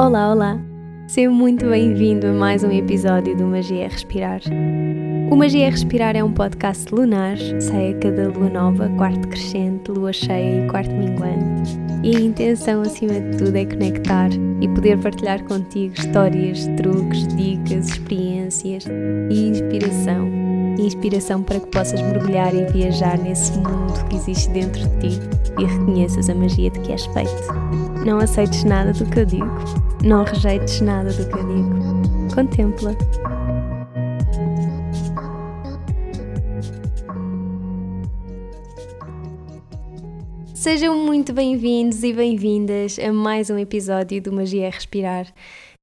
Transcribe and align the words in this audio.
Olá, 0.00 0.32
olá! 0.32 0.58
Seja 1.06 1.28
muito 1.28 1.66
bem-vindo 1.66 2.28
a 2.28 2.32
mais 2.32 2.64
um 2.64 2.70
episódio 2.70 3.36
do 3.36 3.44
Magia 3.44 3.86
Respirar. 3.86 4.40
O 5.30 5.36
Magia 5.36 5.68
Respirar 5.70 6.16
é 6.16 6.24
um 6.24 6.32
podcast 6.32 6.90
lunar, 6.90 7.36
sai 7.60 7.92
a 7.92 7.98
cada 7.98 8.30
lua 8.30 8.48
nova, 8.48 8.88
quarto 8.96 9.28
crescente, 9.28 9.90
lua 9.90 10.10
cheia 10.10 10.64
e 10.64 10.68
quarto 10.70 10.90
minguante. 10.90 11.78
E 12.02 12.16
a 12.16 12.20
intenção, 12.20 12.80
acima 12.80 13.12
de 13.12 13.36
tudo, 13.36 13.54
é 13.54 13.66
conectar 13.66 14.30
e 14.62 14.68
poder 14.68 14.98
partilhar 15.00 15.44
contigo 15.44 15.92
histórias, 15.92 16.66
truques, 16.78 17.28
dicas, 17.36 17.90
experiências 17.90 18.86
e 19.30 19.48
inspiração. 19.48 20.30
Inspiração 20.78 21.42
para 21.42 21.60
que 21.60 21.66
possas 21.66 22.00
mergulhar 22.00 22.54
e 22.54 22.64
viajar 22.72 23.18
nesse 23.18 23.52
mundo 23.58 24.02
que 24.08 24.16
existe 24.16 24.48
dentro 24.48 24.80
de 24.80 25.10
ti 25.10 25.20
e 25.58 25.64
reconheças 25.66 26.30
a 26.30 26.34
magia 26.34 26.70
de 26.70 26.80
que 26.80 26.90
és 26.90 27.04
feito. 27.04 27.89
Não 28.04 28.18
aceites 28.18 28.64
nada 28.64 28.92
do 28.92 29.06
que 29.06 29.20
eu 29.20 29.26
digo 29.26 29.90
não 30.02 30.24
rejeites 30.24 30.80
nada 30.80 31.12
do 31.12 31.28
que 31.28 31.38
eu 31.38 31.46
digo. 31.46 32.34
Contempla. 32.34 32.96
Sejam 40.54 40.96
muito 41.04 41.32
bem-vindos 41.32 42.02
e 42.02 42.12
bem-vindas 42.12 42.98
a 42.98 43.12
mais 43.12 43.50
um 43.50 43.58
episódio 43.58 44.22
do 44.22 44.32
Magia 44.32 44.66
é 44.66 44.70
Respirar. 44.70 45.26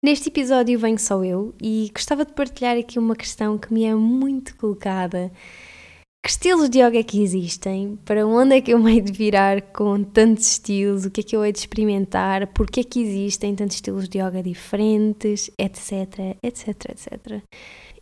Neste 0.02 0.30
episódio 0.30 0.80
venho 0.80 1.00
só 1.00 1.24
eu 1.24 1.54
e 1.62 1.92
gostava 1.94 2.26
de 2.26 2.34
partilhar 2.34 2.78
aqui 2.78 2.98
uma 2.98 3.16
questão 3.16 3.58
que 3.58 3.74
me 3.74 3.84
é 3.84 3.94
muito 3.94 4.56
colocada 4.56 5.32
que 6.24 6.30
estilos 6.30 6.70
de 6.70 6.80
yoga 6.80 7.00
é 7.00 7.04
que 7.04 7.22
existem? 7.22 7.98
Para 8.04 8.28
onde 8.28 8.56
é 8.56 8.62
que 8.62 8.74
eu 8.74 8.80
me 8.80 8.92
hei 8.92 9.02
de 9.02 9.12
virar 9.12 9.62
com 9.74 10.04
tantos 10.04 10.52
estilos? 10.52 11.06
O 11.06 11.12
que 11.12 11.22
é 11.22 11.24
que 11.24 11.36
eu 11.36 11.46
hei 11.46 11.52
de 11.52 11.60
experimentar? 11.60 12.48
Porquê 12.48 12.82
é 12.82 12.84
que 12.84 13.00
existem 13.00 13.56
tantos 13.56 13.76
estilos 13.78 14.10
de 14.10 14.20
yoga 14.20 14.44
diferentes? 14.44 15.50
Etc, 15.58 16.38
etc, 16.44 16.68
etc. 16.90 17.42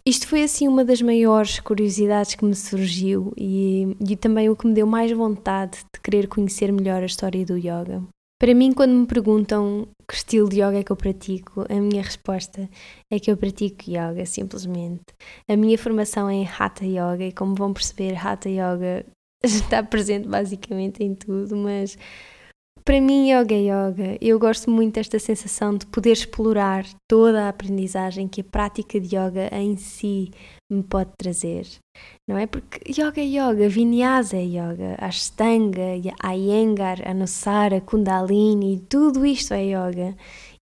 Isto 0.08 0.28
foi 0.28 0.44
assim 0.44 0.67
uma 0.67 0.86
das 0.86 1.02
maiores 1.02 1.59
curiosidades 1.59 2.36
que 2.36 2.45
me 2.45 2.53
surgiu 2.53 3.34
e, 3.36 3.95
e 4.08 4.16
também 4.16 4.50
o 4.50 4.56
que 4.56 4.68
me 4.68 4.73
deu 4.73 4.86
mais 4.86 5.12
vontade 5.12 5.80
de 5.94 6.00
querer 6.00 6.28
conhecer 6.28 6.72
melhor 6.72 7.02
a 7.02 7.08
história 7.08 7.44
do 7.44 7.58
yoga. 7.58 8.03
Para 8.39 8.53
mim, 8.53 8.73
quando 8.73 8.94
me 8.94 9.08
perguntam 9.08 9.88
que 10.08 10.14
estilo 10.14 10.50
de 10.50 10.58
yoga 10.58 10.80
é 10.80 10.83
que 10.83 10.91
eu 10.91 10.95
pratico, 10.95 11.66
a 11.69 11.75
minha 11.75 12.03
resposta 12.03 12.69
é 13.11 13.19
que 13.19 13.31
eu 13.31 13.38
pratico 13.38 13.89
yoga, 13.89 14.25
simplesmente. 14.25 15.05
A 15.50 15.55
minha 15.55 15.78
formação 15.78 16.30
é 16.30 16.33
em 16.33 16.47
Hatha 16.47 16.86
Yoga 16.86 17.23
e, 17.23 17.31
como 17.31 17.56
vão 17.56 17.72
perceber, 17.73 18.16
Hatha 18.16 18.50
Yoga 18.50 19.06
está 19.41 19.81
presente 19.81 20.28
basicamente 20.28 21.02
em 21.02 21.16
tudo, 21.16 21.56
mas 21.56 21.97
para 22.86 23.02
mim, 23.02 23.31
yoga 23.31 23.56
é 23.56 23.61
yoga. 23.61 24.17
Eu 24.22 24.38
gosto 24.38 24.69
muito 24.69 24.94
desta 24.94 25.17
sensação 25.17 25.75
de 25.75 25.88
poder 25.88 26.11
explorar 26.11 26.86
toda 27.09 27.45
a 27.45 27.50
aprendizagem 27.50 28.28
que 28.28 28.41
a 28.41 28.44
prática 28.44 29.00
de 29.00 29.16
yoga 29.16 29.50
em 29.52 29.75
si 29.75 30.30
me 30.72 30.84
pode 30.84 31.12
trazer. 31.18 31.68
Não 32.28 32.38
é? 32.38 32.48
Porque 32.48 32.92
yoga 32.92 33.22
é 33.22 33.26
yoga, 33.26 33.70
vinyasa 33.70 34.38
é 34.38 34.44
yoga, 34.44 34.96
ashtanga, 35.00 35.96
iyengar, 36.34 37.08
anusara, 37.08 37.80
kundalini, 37.82 38.80
tudo 38.90 39.26
isto 39.26 39.54
é 39.54 39.64
yoga. 39.66 40.16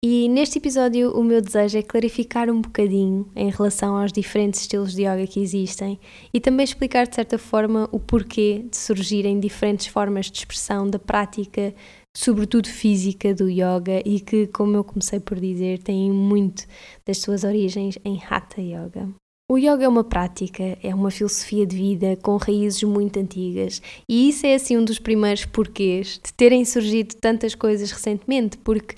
E 0.01 0.29
neste 0.29 0.59
episódio 0.59 1.11
o 1.11 1.21
meu 1.21 1.41
desejo 1.41 1.77
é 1.77 1.81
clarificar 1.83 2.49
um 2.49 2.61
bocadinho 2.61 3.29
em 3.35 3.49
relação 3.49 3.97
aos 3.97 4.13
diferentes 4.13 4.61
estilos 4.61 4.93
de 4.93 5.01
yoga 5.01 5.27
que 5.27 5.41
existem 5.41 5.99
e 6.33 6.39
também 6.39 6.63
explicar 6.63 7.05
de 7.05 7.15
certa 7.15 7.37
forma 7.37 7.89
o 7.91 7.99
porquê 7.99 8.65
de 8.71 8.77
surgirem 8.77 9.41
diferentes 9.41 9.87
formas 9.87 10.31
de 10.31 10.37
expressão 10.37 10.89
da 10.89 10.97
prática 10.97 11.75
sobretudo 12.15 12.69
física 12.69 13.33
do 13.33 13.49
yoga 13.49 14.01
e 14.05 14.21
que, 14.21 14.47
como 14.47 14.77
eu 14.77 14.85
comecei 14.85 15.19
por 15.19 15.37
dizer, 15.37 15.79
tem 15.79 16.09
muito 16.09 16.65
das 17.05 17.17
suas 17.17 17.43
origens 17.43 17.97
em 18.05 18.21
Hatha 18.23 18.61
Yoga. 18.61 19.09
O 19.51 19.57
yoga 19.57 19.83
é 19.83 19.87
uma 19.87 20.03
prática, 20.03 20.77
é 20.83 20.93
uma 20.93 21.09
filosofia 21.09 21.65
de 21.65 21.75
vida 21.75 22.15
com 22.21 22.37
raízes 22.37 22.83
muito 22.83 23.19
antigas 23.19 23.81
e 24.07 24.29
isso 24.29 24.45
é 24.45 24.53
assim 24.53 24.77
um 24.77 24.85
dos 24.85 24.99
primeiros 24.99 25.43
porquês 25.43 26.21
de 26.23 26.31
terem 26.31 26.63
surgido 26.63 27.15
tantas 27.15 27.55
coisas 27.55 27.89
recentemente, 27.89 28.59
porque 28.59 28.93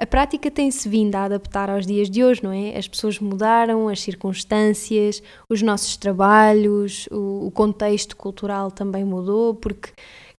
a 0.00 0.06
prática 0.06 0.50
tem-se 0.50 0.88
vindo 0.88 1.14
a 1.16 1.24
adaptar 1.24 1.68
aos 1.68 1.86
dias 1.86 2.08
de 2.08 2.24
hoje, 2.24 2.42
não 2.42 2.50
é? 2.50 2.78
As 2.78 2.88
pessoas 2.88 3.18
mudaram, 3.18 3.88
as 3.88 4.00
circunstâncias, 4.00 5.22
os 5.50 5.60
nossos 5.60 5.98
trabalhos, 5.98 7.06
o, 7.12 7.48
o 7.48 7.50
contexto 7.50 8.16
cultural 8.16 8.70
também 8.70 9.04
mudou, 9.04 9.54
porque 9.54 9.90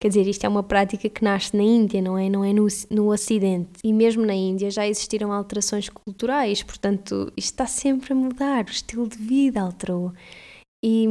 Quer 0.01 0.07
dizer, 0.07 0.27
isto 0.27 0.43
é 0.43 0.49
uma 0.49 0.63
prática 0.63 1.07
que 1.07 1.23
nasce 1.23 1.55
na 1.55 1.61
Índia, 1.61 2.01
não 2.01 2.17
é? 2.17 2.27
Não 2.27 2.43
é 2.43 2.51
no, 2.51 2.65
no 2.89 3.13
Ocidente. 3.13 3.79
E 3.83 3.93
mesmo 3.93 4.25
na 4.25 4.33
Índia 4.33 4.71
já 4.71 4.87
existiram 4.87 5.31
alterações 5.31 5.89
culturais, 5.89 6.63
portanto, 6.63 7.31
isto 7.37 7.51
está 7.51 7.67
sempre 7.67 8.11
a 8.11 8.15
mudar, 8.15 8.65
o 8.65 8.71
estilo 8.71 9.07
de 9.07 9.17
vida 9.17 9.61
alterou. 9.61 10.11
E 10.83 11.05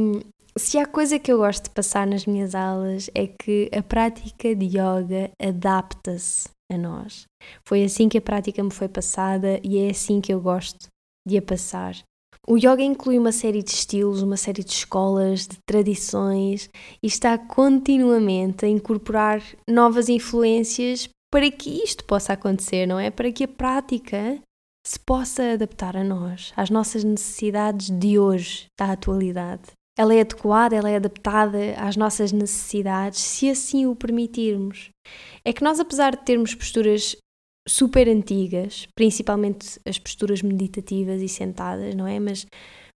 se 0.57 0.77
há 0.77 0.85
coisa 0.85 1.17
que 1.17 1.31
eu 1.31 1.37
gosto 1.37 1.63
de 1.63 1.69
passar 1.69 2.05
nas 2.05 2.25
minhas 2.25 2.53
aulas 2.53 3.09
é 3.15 3.27
que 3.27 3.69
a 3.73 3.81
prática 3.81 4.53
de 4.53 4.65
yoga 4.65 5.31
adapta-se 5.41 6.49
a 6.69 6.77
nós. 6.77 7.23
Foi 7.65 7.85
assim 7.85 8.09
que 8.09 8.17
a 8.17 8.21
prática 8.21 8.61
me 8.61 8.71
foi 8.71 8.89
passada 8.89 9.61
e 9.63 9.77
é 9.77 9.89
assim 9.89 10.19
que 10.19 10.33
eu 10.33 10.41
gosto 10.41 10.87
de 11.25 11.37
a 11.37 11.41
passar. 11.41 11.95
O 12.47 12.57
yoga 12.57 12.81
inclui 12.81 13.19
uma 13.19 13.31
série 13.31 13.61
de 13.61 13.69
estilos, 13.69 14.21
uma 14.21 14.35
série 14.35 14.63
de 14.63 14.71
escolas, 14.71 15.47
de 15.47 15.57
tradições 15.65 16.69
e 17.01 17.07
está 17.07 17.37
continuamente 17.37 18.65
a 18.65 18.69
incorporar 18.69 19.43
novas 19.69 20.09
influências 20.09 21.07
para 21.31 21.49
que 21.51 21.69
isto 21.83 22.03
possa 22.03 22.33
acontecer, 22.33 22.85
não 22.87 22.99
é? 22.99 23.09
Para 23.11 23.31
que 23.31 23.43
a 23.43 23.47
prática 23.47 24.39
se 24.85 24.99
possa 24.99 25.53
adaptar 25.53 25.95
a 25.95 26.03
nós, 26.03 26.51
às 26.57 26.69
nossas 26.69 27.03
necessidades 27.03 27.89
de 27.89 28.17
hoje, 28.17 28.65
da 28.77 28.91
atualidade. 28.91 29.71
Ela 29.97 30.15
é 30.15 30.21
adequada, 30.21 30.75
ela 30.75 30.89
é 30.89 30.95
adaptada 30.95 31.75
às 31.77 31.95
nossas 31.95 32.31
necessidades, 32.31 33.19
se 33.19 33.49
assim 33.49 33.85
o 33.85 33.95
permitirmos. 33.95 34.89
É 35.45 35.53
que 35.53 35.63
nós, 35.63 35.79
apesar 35.79 36.15
de 36.15 36.25
termos 36.25 36.55
posturas 36.55 37.15
super 37.67 38.07
antigas, 38.09 38.87
principalmente 38.95 39.79
as 39.85 39.99
posturas 39.99 40.41
meditativas 40.41 41.21
e 41.21 41.27
sentadas, 41.27 41.95
não 41.95 42.07
é? 42.07 42.19
Mas 42.19 42.45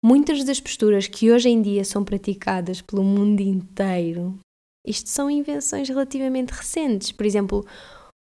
muitas 0.04 0.44
das 0.44 0.60
posturas 0.60 1.08
que 1.08 1.32
hoje 1.32 1.50
em 1.50 1.62
dia 1.62 1.84
são 1.84 2.04
praticadas 2.04 2.82
pelo 2.82 3.04
mundo 3.04 3.42
inteiro, 3.42 4.40
isto 4.86 5.10
são 5.10 5.30
invenções 5.30 5.88
relativamente 5.88 6.52
recentes. 6.52 7.12
Por 7.12 7.26
exemplo, 7.26 7.66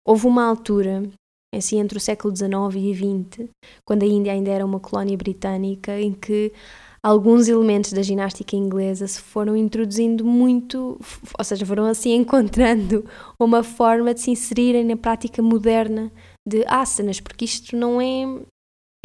houve 0.06 0.26
uma 0.26 0.44
altura, 0.44 1.04
assim 1.54 1.80
entre 1.80 1.98
o 1.98 2.02
século 2.02 2.36
XIX 2.36 2.76
e 2.76 2.94
XX, 2.96 3.50
quando 3.86 4.04
a 4.04 4.08
Índia 4.08 4.34
ainda 4.34 4.50
era 4.50 4.66
uma 4.66 4.80
colónia 4.80 5.16
britânica, 5.16 6.00
em 6.00 6.14
que 6.14 6.52
alguns 7.04 7.48
elementos 7.48 7.94
da 7.94 8.02
ginástica 8.02 8.56
inglesa 8.56 9.08
se 9.08 9.22
foram 9.22 9.56
introduzindo 9.56 10.26
muito, 10.26 11.00
ou 11.38 11.46
seja, 11.46 11.66
foram 11.66 11.86
assim 11.86 12.14
encontrando 12.18 13.06
uma 13.40 13.62
forma 13.62 14.14
de 14.14 14.22
se 14.22 14.32
inserirem 14.32 14.84
na 14.84 14.98
prática 14.98 15.44
moderna 15.44 16.12
de 16.48 16.64
asanas, 16.68 17.20
porque 17.20 17.46
isto 17.46 17.76
não 17.76 18.00
é 18.00 18.42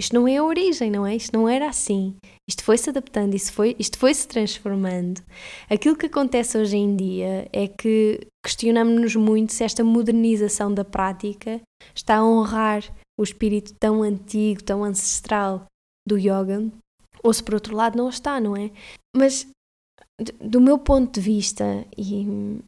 isto 0.00 0.14
não 0.14 0.26
é 0.26 0.36
a 0.38 0.44
origem, 0.44 0.90
não 0.90 1.06
é? 1.06 1.14
Isto 1.14 1.36
não 1.36 1.48
era 1.48 1.68
assim. 1.68 2.16
Isto 2.48 2.64
foi 2.64 2.76
se 2.76 2.90
adaptando, 2.90 3.34
isto 3.34 3.52
foi, 3.52 3.76
isto 3.78 3.98
foi 3.98 4.12
se 4.12 4.26
transformando. 4.26 5.22
Aquilo 5.70 5.96
que 5.96 6.06
acontece 6.06 6.58
hoje 6.58 6.76
em 6.76 6.96
dia 6.96 7.48
é 7.52 7.68
que 7.68 8.26
questionamos-nos 8.44 9.14
muito 9.14 9.52
se 9.52 9.62
esta 9.62 9.84
modernização 9.84 10.74
da 10.74 10.84
prática 10.84 11.60
está 11.94 12.16
a 12.16 12.24
honrar 12.24 12.82
o 13.18 13.22
espírito 13.22 13.74
tão 13.78 14.02
antigo, 14.02 14.64
tão 14.64 14.82
ancestral 14.82 15.66
do 16.08 16.18
yoga, 16.18 16.68
ou 17.22 17.32
se 17.32 17.42
por 17.42 17.54
outro 17.54 17.76
lado 17.76 17.96
não 17.96 18.08
está, 18.08 18.40
não 18.40 18.56
é? 18.56 18.72
Mas 19.16 19.46
do 20.40 20.60
meu 20.60 20.78
ponto 20.78 21.14
de 21.14 21.20
vista, 21.20 21.86
e 21.96 22.60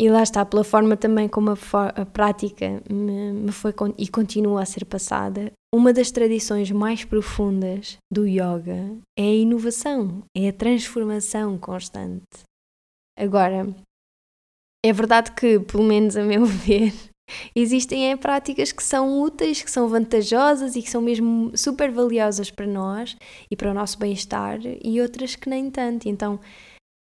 e 0.00 0.08
lá 0.08 0.22
está, 0.22 0.46
pela 0.46 0.64
forma 0.64 0.96
também 0.96 1.28
como 1.28 1.50
a, 1.50 1.56
a 1.94 2.06
prática 2.06 2.82
me, 2.90 3.32
me, 3.34 3.52
foi 3.52 3.74
e 3.98 4.08
continua 4.08 4.62
a 4.62 4.64
ser 4.64 4.86
passada, 4.86 5.52
uma 5.74 5.92
das 5.92 6.10
tradições 6.10 6.70
mais 6.70 7.04
profundas 7.04 7.98
do 8.10 8.26
yoga 8.26 8.96
é 9.14 9.24
a 9.24 9.34
inovação, 9.34 10.22
é 10.34 10.48
a 10.48 10.54
transformação 10.54 11.58
constante. 11.58 12.24
Agora, 13.14 13.68
é 14.82 14.90
verdade 14.90 15.32
que, 15.32 15.60
pelo 15.60 15.84
menos 15.84 16.16
a 16.16 16.24
meu 16.24 16.46
ver, 16.48 16.94
existem 17.54 18.10
é, 18.10 18.16
práticas 18.16 18.72
que 18.72 18.82
são 18.82 19.20
úteis, 19.20 19.62
que 19.62 19.70
são 19.70 19.86
vantajosas 19.86 20.76
e 20.76 20.82
que 20.82 20.88
são 20.88 21.02
mesmo 21.02 21.52
super 21.54 21.90
valiosas 21.90 22.50
para 22.50 22.66
nós 22.66 23.18
e 23.50 23.54
para 23.54 23.70
o 23.70 23.74
nosso 23.74 23.98
bem-estar, 23.98 24.60
e 24.82 24.98
outras 24.98 25.36
que 25.36 25.50
nem 25.50 25.70
tanto. 25.70 26.08
Então, 26.08 26.40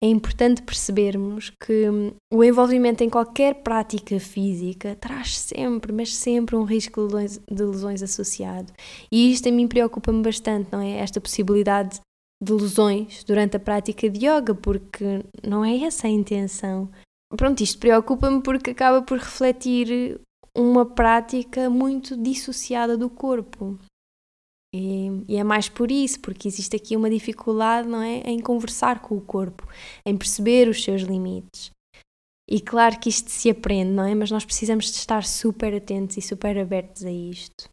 é 0.04 0.06
importante 0.06 0.62
percebermos 0.62 1.50
que 1.50 1.90
hum, 1.90 2.12
o 2.30 2.44
envolvimento 2.44 3.06
em 3.06 3.10
qualquer 3.10 3.64
prática 3.64 4.20
física 4.20 4.98
traz 4.98 5.38
sempre, 5.40 5.94
mas 5.94 6.14
sempre 6.14 6.58
um 6.58 6.66
risco 6.66 7.08
de 7.08 7.16
lesões, 7.16 7.42
de 7.50 7.64
lesões 7.64 8.04
associado. 8.04 8.74
E 9.10 9.32
isto 9.32 9.48
a 9.48 9.52
mim 9.52 9.66
preocupa-me 9.66 10.22
bastante, 10.22 10.68
não 10.74 10.82
é? 10.82 10.98
Esta 10.98 11.22
possibilidade 11.22 12.02
de 12.44 12.52
lesões 12.52 13.24
durante 13.24 13.56
a 13.56 13.62
prática 13.62 14.10
de 14.10 14.28
yoga, 14.28 14.54
porque 14.54 15.24
não 15.42 15.64
é 15.64 15.78
essa 15.78 16.06
a 16.08 16.10
intenção. 16.10 16.90
Pronto, 17.38 17.64
isto 17.64 17.80
preocupa-me 17.80 18.42
porque 18.44 18.72
acaba 18.72 19.02
por 19.02 19.18
refletir 19.18 20.20
uma 20.54 20.86
prática 20.86 21.70
muito 21.70 22.22
dissociada 22.22 22.98
do 22.98 23.10
corpo. 23.10 23.80
E, 24.74 25.24
e, 25.28 25.38
é 25.38 25.44
mais 25.44 25.70
por 25.70 25.92
isso, 25.92 26.20
porque 26.20 26.48
existe 26.48 26.76
aqui 26.76 26.96
uma 26.96 27.10
dificuldade, 27.10 27.88
não 27.88 28.02
é? 28.02 28.22
Em 28.26 28.40
conversar 28.40 29.02
com 29.02 29.16
o 29.16 29.22
corpo, 29.22 29.68
em 30.06 30.18
perceber 30.18 30.68
os 30.68 30.84
seus 30.84 31.04
limites. 31.04 31.72
E 32.50 32.60
claro 32.60 33.00
que 33.00 33.10
isto 33.10 33.30
se 33.30 33.50
aprende, 33.50 33.92
não 33.92 34.04
é? 34.04 34.16
Mas 34.16 34.32
nós 34.32 34.44
precisamos 34.44 34.86
de 34.86 34.98
estar 34.98 35.24
super 35.24 35.76
atentos 35.76 36.18
e 36.18 36.22
super 36.22 36.58
abertos 36.58 37.06
a 37.06 37.12
isto. 37.12 37.70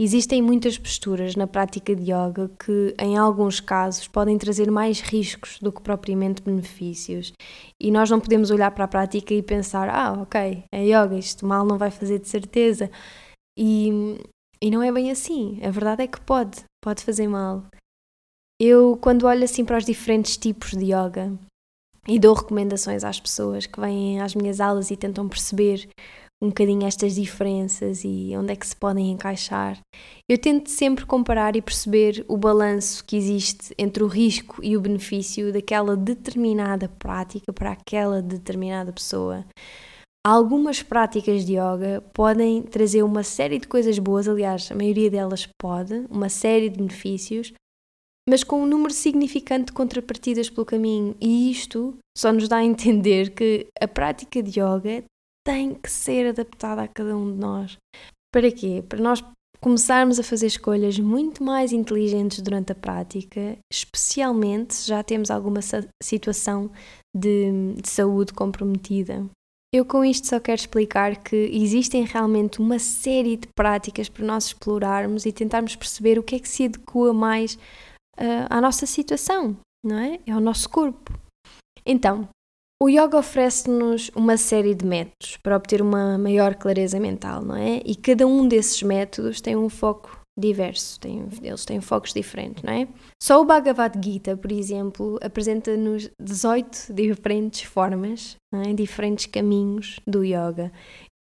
Existem 0.00 0.40
muitas 0.40 0.78
posturas 0.78 1.34
na 1.34 1.46
prática 1.46 1.94
de 1.94 2.04
yoga 2.04 2.48
que, 2.64 2.94
em 3.00 3.18
alguns 3.18 3.58
casos, 3.58 4.06
podem 4.06 4.38
trazer 4.38 4.70
mais 4.70 5.00
riscos 5.00 5.58
do 5.58 5.72
que 5.72 5.82
propriamente 5.82 6.40
benefícios. 6.40 7.32
E 7.82 7.90
nós 7.90 8.08
não 8.08 8.20
podemos 8.20 8.52
olhar 8.52 8.70
para 8.70 8.84
a 8.84 8.88
prática 8.88 9.34
e 9.34 9.42
pensar: 9.42 9.88
ah, 9.88 10.12
ok, 10.22 10.64
é 10.72 10.84
yoga, 10.84 11.18
isto 11.18 11.44
mal 11.44 11.66
não 11.66 11.76
vai 11.76 11.90
fazer 11.90 12.20
de 12.20 12.28
certeza. 12.28 12.88
E, 13.58 14.20
e 14.62 14.70
não 14.70 14.82
é 14.82 14.90
bem 14.92 15.10
assim. 15.10 15.58
A 15.62 15.70
verdade 15.70 16.02
é 16.02 16.06
que 16.06 16.20
pode, 16.20 16.64
pode 16.82 17.02
fazer 17.02 17.28
mal. 17.28 17.64
Eu, 18.60 18.96
quando 19.00 19.26
olho 19.26 19.44
assim 19.44 19.64
para 19.64 19.78
os 19.78 19.84
diferentes 19.84 20.36
tipos 20.36 20.72
de 20.72 20.86
yoga 20.86 21.32
e 22.08 22.18
dou 22.18 22.34
recomendações 22.34 23.04
às 23.04 23.20
pessoas 23.20 23.66
que 23.66 23.80
vêm 23.80 24.20
às 24.20 24.34
minhas 24.34 24.60
aulas 24.60 24.90
e 24.90 24.96
tentam 24.96 25.28
perceber 25.28 25.88
um 26.40 26.48
bocadinho 26.48 26.86
estas 26.86 27.16
diferenças 27.16 28.04
e 28.04 28.32
onde 28.36 28.52
é 28.52 28.56
que 28.56 28.66
se 28.66 28.74
podem 28.74 29.10
encaixar. 29.10 29.78
Eu 30.28 30.38
tento 30.38 30.70
sempre 30.70 31.04
comparar 31.04 31.56
e 31.56 31.62
perceber 31.62 32.24
o 32.28 32.36
balanço 32.36 33.04
que 33.04 33.16
existe 33.16 33.74
entre 33.76 34.02
o 34.04 34.06
risco 34.06 34.62
e 34.62 34.76
o 34.76 34.80
benefício 34.80 35.52
daquela 35.52 35.96
determinada 35.96 36.88
prática 36.88 37.52
para 37.52 37.72
aquela 37.72 38.22
determinada 38.22 38.92
pessoa. 38.92 39.44
Algumas 40.30 40.82
práticas 40.82 41.46
de 41.46 41.54
yoga 41.54 42.04
podem 42.12 42.60
trazer 42.60 43.02
uma 43.02 43.22
série 43.22 43.58
de 43.58 43.66
coisas 43.66 43.98
boas, 43.98 44.28
aliás, 44.28 44.70
a 44.70 44.74
maioria 44.74 45.10
delas 45.10 45.48
pode, 45.58 46.04
uma 46.10 46.28
série 46.28 46.68
de 46.68 46.76
benefícios, 46.76 47.54
mas 48.28 48.44
com 48.44 48.62
um 48.62 48.66
número 48.66 48.92
significante 48.92 49.68
de 49.68 49.72
contrapartidas 49.72 50.50
pelo 50.50 50.66
caminho, 50.66 51.16
e 51.18 51.50
isto 51.50 51.96
só 52.14 52.30
nos 52.30 52.46
dá 52.46 52.58
a 52.58 52.64
entender 52.64 53.30
que 53.30 53.68
a 53.80 53.88
prática 53.88 54.42
de 54.42 54.60
yoga 54.60 55.02
tem 55.46 55.72
que 55.72 55.90
ser 55.90 56.26
adaptada 56.26 56.82
a 56.82 56.88
cada 56.88 57.16
um 57.16 57.32
de 57.32 57.38
nós. 57.38 57.78
Para 58.30 58.52
quê? 58.52 58.84
Para 58.86 59.00
nós 59.00 59.24
começarmos 59.62 60.20
a 60.20 60.22
fazer 60.22 60.48
escolhas 60.48 60.98
muito 60.98 61.42
mais 61.42 61.72
inteligentes 61.72 62.42
durante 62.42 62.70
a 62.70 62.74
prática, 62.74 63.56
especialmente 63.72 64.74
se 64.74 64.88
já 64.88 65.02
temos 65.02 65.30
alguma 65.30 65.60
situação 66.02 66.70
de, 67.16 67.72
de 67.80 67.88
saúde 67.88 68.34
comprometida. 68.34 69.24
Eu 69.72 69.84
com 69.84 70.02
isto 70.02 70.26
só 70.26 70.40
quero 70.40 70.60
explicar 70.60 71.22
que 71.22 71.36
existem 71.52 72.04
realmente 72.04 72.58
uma 72.58 72.78
série 72.78 73.36
de 73.36 73.48
práticas 73.48 74.08
para 74.08 74.24
nós 74.24 74.46
explorarmos 74.46 75.26
e 75.26 75.32
tentarmos 75.32 75.76
perceber 75.76 76.18
o 76.18 76.22
que 76.22 76.36
é 76.36 76.38
que 76.38 76.48
se 76.48 76.64
adequa 76.64 77.12
mais 77.12 77.54
uh, 78.18 78.48
à 78.48 78.62
nossa 78.62 78.86
situação, 78.86 79.54
não 79.84 79.98
é? 79.98 80.20
É 80.26 80.34
o 80.34 80.40
nosso 80.40 80.70
corpo. 80.70 81.12
Então, 81.84 82.26
o 82.82 82.88
yoga 82.88 83.18
oferece-nos 83.18 84.10
uma 84.14 84.38
série 84.38 84.74
de 84.74 84.86
métodos 84.86 85.36
para 85.42 85.56
obter 85.56 85.82
uma 85.82 86.16
maior 86.16 86.54
clareza 86.54 86.98
mental, 86.98 87.42
não 87.42 87.56
é? 87.56 87.82
E 87.84 87.94
cada 87.94 88.26
um 88.26 88.48
desses 88.48 88.82
métodos 88.82 89.42
tem 89.42 89.54
um 89.54 89.68
foco 89.68 90.17
diverso, 90.38 91.00
tem, 91.00 91.26
eles 91.42 91.64
têm 91.64 91.80
focos 91.80 92.12
diferentes, 92.12 92.62
não 92.62 92.72
é? 92.72 92.88
Só 93.20 93.42
o 93.42 93.44
Bhagavad 93.44 93.98
Gita, 94.02 94.36
por 94.36 94.52
exemplo, 94.52 95.18
apresenta-nos 95.20 96.08
18 96.20 96.94
diferentes 96.94 97.62
formas, 97.62 98.36
é? 98.54 98.72
diferentes 98.72 99.26
caminhos 99.26 99.98
do 100.06 100.22
yoga. 100.24 100.72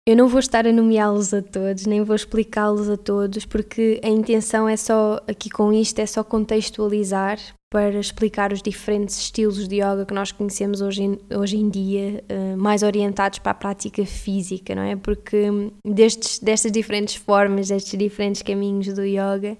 Eu 0.06 0.16
não 0.16 0.28
vou 0.28 0.38
estar 0.38 0.66
a 0.66 0.72
nomeá-los 0.72 1.32
a 1.32 1.40
todos, 1.40 1.86
nem 1.86 2.02
vou 2.02 2.14
explicá-los 2.14 2.90
a 2.90 2.96
todos, 2.96 3.46
porque 3.46 4.00
a 4.04 4.08
intenção 4.08 4.68
é 4.68 4.76
só, 4.76 5.18
aqui 5.26 5.48
com 5.48 5.72
isto, 5.72 5.98
é 5.98 6.04
só 6.04 6.22
contextualizar 6.22 7.38
para 7.74 7.98
explicar 7.98 8.52
os 8.52 8.62
diferentes 8.62 9.18
estilos 9.18 9.66
de 9.66 9.80
yoga 9.80 10.06
que 10.06 10.14
nós 10.14 10.30
conhecemos 10.30 10.80
hoje 10.80 11.02
em, 11.02 11.18
hoje 11.36 11.56
em 11.56 11.68
dia, 11.68 12.22
uh, 12.30 12.56
mais 12.56 12.84
orientados 12.84 13.40
para 13.40 13.50
a 13.50 13.54
prática 13.54 14.06
física, 14.06 14.76
não 14.76 14.82
é? 14.82 14.94
Porque 14.94 15.48
destes, 15.84 16.38
destas 16.38 16.70
diferentes 16.70 17.16
formas, 17.16 17.66
destes 17.66 17.98
diferentes 17.98 18.42
caminhos 18.42 18.94
do 18.94 19.02
yoga, 19.02 19.58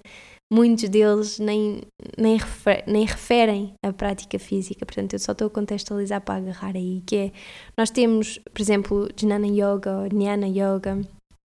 muitos 0.49 0.87
deles 0.87 1.39
nem, 1.39 1.81
nem, 2.17 2.37
refer, 2.37 2.85
nem 2.87 3.03
referem 3.05 3.73
a 3.85 3.91
prática 3.91 4.39
física, 4.39 4.85
portanto 4.85 5.11
eu 5.11 5.19
só 5.19 5.33
estou 5.33 5.47
a 5.47 5.51
contextualizar 5.51 6.21
para 6.21 6.35
agarrar 6.35 6.77
aí, 6.77 7.03
que 7.05 7.17
é, 7.17 7.31
nós 7.77 7.89
temos, 7.89 8.39
por 8.53 8.61
exemplo, 8.61 9.09
Jnana 9.17 9.47
Yoga 9.47 9.91
ou 9.97 10.07
Jnana 10.07 10.47
Yoga, 10.47 11.01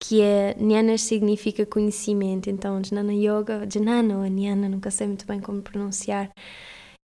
que 0.02 0.22
é, 0.22 0.54
Jnana 0.60 0.98
significa 0.98 1.66
conhecimento, 1.66 2.50
então 2.50 2.82
Jnana 2.82 3.14
Yoga, 3.14 3.66
Jnana 3.66 4.18
ou 4.18 4.26
Jnana, 4.26 4.70
nunca 4.70 4.92
sei 4.92 5.08
muito 5.08 5.26
bem 5.26 5.40
como 5.40 5.62
pronunciar, 5.62 6.32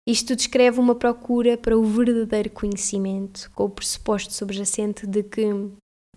isto 0.08 0.34
descreve 0.34 0.80
uma 0.80 0.94
procura 0.94 1.56
para 1.56 1.78
o 1.78 1.84
verdadeiro 1.84 2.50
conhecimento, 2.50 3.50
com 3.54 3.64
o 3.64 3.70
pressuposto 3.70 4.32
subjacente 4.32 5.06
de 5.06 5.22
que 5.22 5.42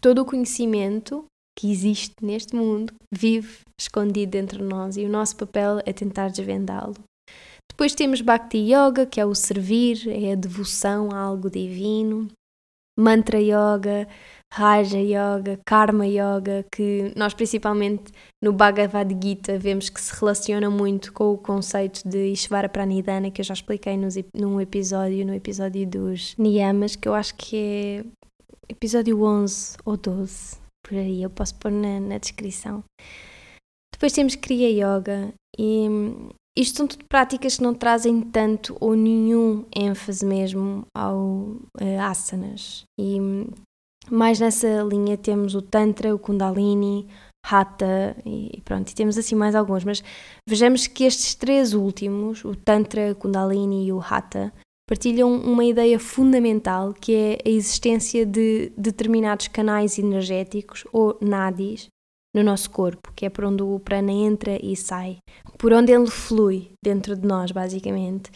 todo 0.02 0.22
o 0.22 0.26
conhecimento 0.26 1.26
que 1.58 1.72
existe 1.72 2.16
neste 2.22 2.56
mundo 2.56 2.94
vive 3.14 3.60
escondido 3.80 4.32
dentro 4.32 4.58
de 4.58 4.64
nós 4.64 4.98
e 4.98 5.06
o 5.06 5.10
nosso 5.10 5.36
papel 5.36 5.80
é 5.86 5.94
tentar 5.94 6.30
desvendá-lo. 6.30 6.96
Depois 7.70 7.94
temos 7.94 8.22
Bhakti 8.22 8.58
Yoga, 8.58 9.06
que 9.06 9.20
é 9.20 9.26
o 9.26 9.36
servir, 9.36 10.08
é 10.08 10.34
a 10.34 10.36
devoção 10.36 11.10
a 11.12 11.20
algo 11.20 11.50
divino. 11.50 12.28
Mantra 12.98 13.40
Yoga, 13.40 14.08
Raja 14.54 15.00
Yoga, 15.00 15.60
Karma 15.66 16.06
Yoga, 16.06 16.66
que 16.72 17.12
nós 17.16 17.34
principalmente 17.34 18.12
no 18.42 18.54
Bhagavad 18.54 19.18
Gita 19.22 19.58
vemos 19.58 19.90
que 19.90 20.00
se 20.00 20.14
relaciona 20.20 20.70
muito 20.70 21.12
com 21.12 21.34
o 21.34 21.38
conceito 21.38 22.08
de 22.08 22.32
Ishvara 22.32 22.70
Pranidhana, 22.70 23.32
que 23.32 23.42
eu 23.42 23.46
já 23.46 23.54
expliquei 23.54 23.98
nos, 23.98 24.16
num 24.36 24.62
episódio, 24.62 25.26
no 25.26 25.34
episódio 25.34 25.88
dos 25.88 26.36
Niyamas, 26.38 26.96
que 26.96 27.08
eu 27.08 27.16
acho 27.16 27.34
que 27.36 27.58
é 27.58 28.06
episódio 28.70 29.24
11 29.24 29.78
ou 29.86 29.98
12 29.98 30.62
por 30.84 30.98
aí, 30.98 31.24
eu 31.24 31.30
posso 31.30 31.56
pôr 31.56 31.72
na, 31.72 32.00
na 32.00 32.18
descrição. 32.18 32.84
Depois 33.94 34.12
temos 34.12 34.36
Kriya 34.36 34.70
Yoga 34.70 35.34
e 35.58 35.88
isto 36.56 36.78
são 36.78 36.88
tudo 36.88 37.06
práticas 37.06 37.58
que 37.58 37.64
não 37.64 37.74
trazem 37.74 38.22
tanto 38.22 38.76
ou 38.80 38.96
nenhum 38.96 39.66
ênfase 39.76 40.26
mesmo 40.26 40.86
ao 40.96 41.18
uh, 41.18 42.02
asanas. 42.02 42.84
E 43.00 43.18
mais 44.10 44.40
nessa 44.40 44.84
linha 44.84 45.18
temos 45.18 45.56
o 45.56 45.62
Tantra, 45.62 46.14
o 46.14 46.20
Kundalini, 46.20 47.08
Hatha 47.46 48.16
e 48.26 48.62
pronto, 48.64 48.90
e 48.90 48.96
temos 48.96 49.18
assim 49.18 49.36
mais 49.36 49.56
alguns, 49.56 49.84
mas 49.84 50.04
vejamos 50.48 50.88
que 50.88 51.04
estes 51.04 51.36
três 51.36 51.74
últimos, 51.74 52.46
o 52.46 52.56
Tantra, 52.56 53.12
o 53.12 53.16
Kundalini 53.16 53.88
e 53.88 53.92
o 53.92 54.00
Hatha, 54.00 54.54
partilham 54.88 55.34
uma 55.34 55.66
ideia 55.66 56.00
fundamental 56.00 56.94
que 56.94 57.16
é 57.16 57.38
a 57.46 57.50
existência 57.50 58.26
de 58.26 58.72
determinados 58.78 59.48
canais 59.48 59.98
energéticos 59.98 60.84
ou 60.92 61.18
nadis 61.22 61.88
no 62.36 62.44
nosso 62.44 62.70
corpo, 62.70 63.12
que 63.16 63.26
é 63.26 63.30
por 63.30 63.46
onde 63.46 63.62
o 63.62 63.80
prana 63.80 64.12
entra 64.12 64.58
e 64.64 64.76
sai, 64.76 65.18
por 65.58 65.72
onde 65.72 65.92
ele 65.92 66.10
flui 66.10 66.72
dentro 66.84 67.16
de 67.16 67.28
nós, 67.28 67.52
basicamente. 67.52 68.32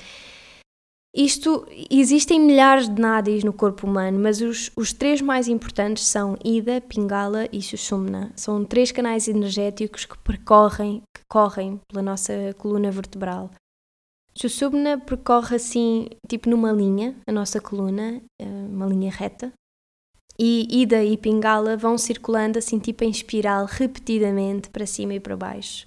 Isto, 1.16 1.66
existem 1.90 2.40
milhares 2.40 2.88
de 2.88 3.02
nadis 3.02 3.44
no 3.44 3.52
corpo 3.52 3.88
humano, 3.88 4.20
mas 4.20 4.40
os, 4.40 4.70
os 4.76 4.94
três 4.94 5.20
mais 5.20 5.48
importantes 5.48 6.06
são 6.06 6.38
Ida, 6.46 6.80
Pingala 6.80 7.48
e 7.52 7.60
Sushumna. 7.60 8.32
São 8.36 8.64
três 8.64 8.92
canais 8.92 9.28
energéticos 9.28 10.06
que 10.06 10.16
percorrem, 10.20 11.02
que 11.16 11.22
correm 11.28 11.80
pela 11.88 12.04
nossa 12.04 12.54
coluna 12.60 12.92
vertebral. 12.92 13.50
Sushumna 14.36 15.00
percorre 15.00 15.56
assim, 15.56 16.08
tipo 16.28 16.48
numa 16.48 16.72
linha, 16.72 17.16
a 17.28 17.32
nossa 17.32 17.60
coluna, 17.60 18.22
eh, 18.40 18.46
uma 18.46 18.86
linha 18.86 19.10
reta. 19.10 19.52
E 20.40 20.68
Ida 20.82 21.04
e 21.04 21.18
Pingala 21.18 21.76
vão 21.76 21.98
circulando 21.98 22.60
assim, 22.60 22.78
tipo 22.78 23.04
em 23.04 23.10
espiral, 23.10 23.66
repetidamente 23.66 24.70
para 24.70 24.86
cima 24.86 25.16
e 25.16 25.20
para 25.20 25.36
baixo. 25.36 25.86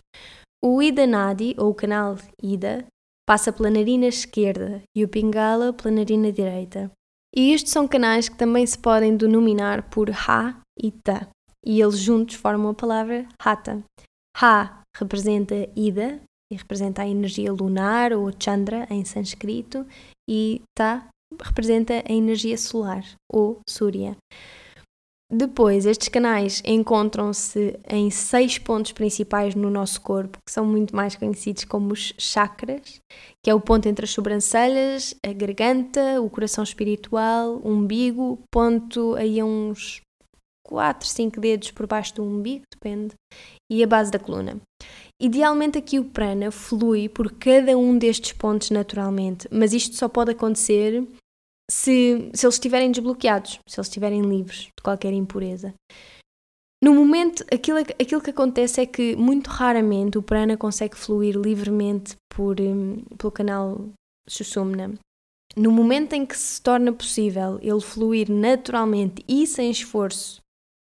O 0.63 0.83
Ida 0.83 1.07
Nadi, 1.07 1.55
ou 1.57 1.71
o 1.71 1.75
canal 1.75 2.17
Ida, 2.43 2.85
passa 3.27 3.53
pela 3.53 3.71
narina 3.71 4.07
esquerda 4.07 4.83
e 4.97 5.05
o 5.05 5.09
Pingala 5.09 5.73
pela 5.73 5.95
narina 5.95 6.33
direita. 6.33 6.91
E 7.35 7.53
estes 7.53 7.73
são 7.73 7.87
canais 7.87 8.29
que 8.29 8.37
também 8.37 8.67
se 8.67 8.77
podem 8.77 9.17
denominar 9.17 9.89
por 9.89 10.11
Ha 10.11 10.61
e 10.77 10.91
Ta, 10.91 11.29
e 11.65 11.81
eles 11.81 11.99
juntos 11.99 12.35
formam 12.35 12.71
a 12.71 12.75
palavra 12.75 13.29
Hatha. 13.39 13.85
Ha 14.37 14.83
representa 14.97 15.55
Ida, 15.77 16.21
e 16.53 16.57
representa 16.57 17.03
a 17.03 17.09
energia 17.09 17.53
lunar 17.53 18.13
ou 18.13 18.33
Chandra 18.37 18.87
em 18.91 19.05
sânscrito, 19.05 19.87
e 20.29 20.61
Ta 20.77 21.07
representa 21.43 22.03
a 22.09 22.13
energia 22.13 22.57
solar 22.57 23.05
ou 23.31 23.61
Surya. 23.69 24.17
Depois, 25.33 25.87
estes 25.87 26.09
canais 26.09 26.61
encontram-se 26.67 27.79
em 27.89 28.11
seis 28.11 28.59
pontos 28.59 28.91
principais 28.91 29.55
no 29.55 29.71
nosso 29.71 30.01
corpo, 30.01 30.39
que 30.45 30.53
são 30.53 30.67
muito 30.67 30.95
mais 30.95 31.15
conhecidos 31.15 31.65
como 31.65 31.93
os 31.93 32.13
chakras, 32.19 32.99
que 33.41 33.49
é 33.49 33.55
o 33.55 33.61
ponto 33.61 33.87
entre 33.87 34.05
as 34.05 34.11
sobrancelhas, 34.11 35.15
a 35.25 35.33
garganta, 35.33 36.21
o 36.21 36.29
coração 36.29 36.65
espiritual, 36.65 37.61
o 37.63 37.71
umbigo, 37.71 38.41
ponto 38.51 39.15
aí 39.15 39.39
a 39.39 39.45
uns 39.45 40.01
4, 40.67 41.07
5 41.07 41.41
dedos 41.41 41.71
por 41.71 41.87
baixo 41.87 42.17
do 42.17 42.25
umbigo, 42.25 42.65
depende, 42.73 43.15
e 43.71 43.85
a 43.85 43.87
base 43.87 44.11
da 44.11 44.19
coluna. 44.19 44.61
Idealmente 45.23 45.79
aqui 45.79 46.01
o 46.01 46.05
prana 46.07 46.51
flui 46.51 47.09
por 47.09 47.31
cada 47.33 47.79
um 47.79 47.97
destes 47.97 48.33
pontos 48.33 48.71
naturalmente, 48.71 49.47
mas 49.51 49.73
isto 49.73 49.95
só 49.95 50.09
pode 50.09 50.33
acontecer 50.33 51.07
se, 51.71 52.31
se 52.35 52.45
eles 52.45 52.55
estiverem 52.57 52.91
desbloqueados, 52.91 53.61
se 53.67 53.79
eles 53.79 53.87
estiverem 53.87 54.23
livres 54.23 54.65
de 54.65 54.83
qualquer 54.83 55.13
impureza. 55.13 55.73
No 56.83 56.95
momento, 56.95 57.45
aquilo, 57.53 57.79
aquilo 57.79 58.23
que 58.23 58.31
acontece 58.31 58.81
é 58.81 58.87
que 58.87 59.15
muito 59.15 59.49
raramente 59.49 60.19
o 60.19 60.23
prana 60.23 60.57
consegue 60.57 60.97
fluir 60.97 61.37
livremente 61.37 62.17
por, 62.35 62.59
um, 62.61 62.97
pelo 63.19 63.31
canal 63.31 63.89
Sushumna. 64.27 64.95
No 65.57 65.71
momento 65.71 66.15
em 66.15 66.25
que 66.25 66.37
se 66.37 66.61
torna 66.61 66.93
possível 66.93 67.59
ele 67.61 67.81
fluir 67.81 68.31
naturalmente 68.31 69.23
e 69.29 69.47
sem 69.47 69.71
esforço 69.71 70.41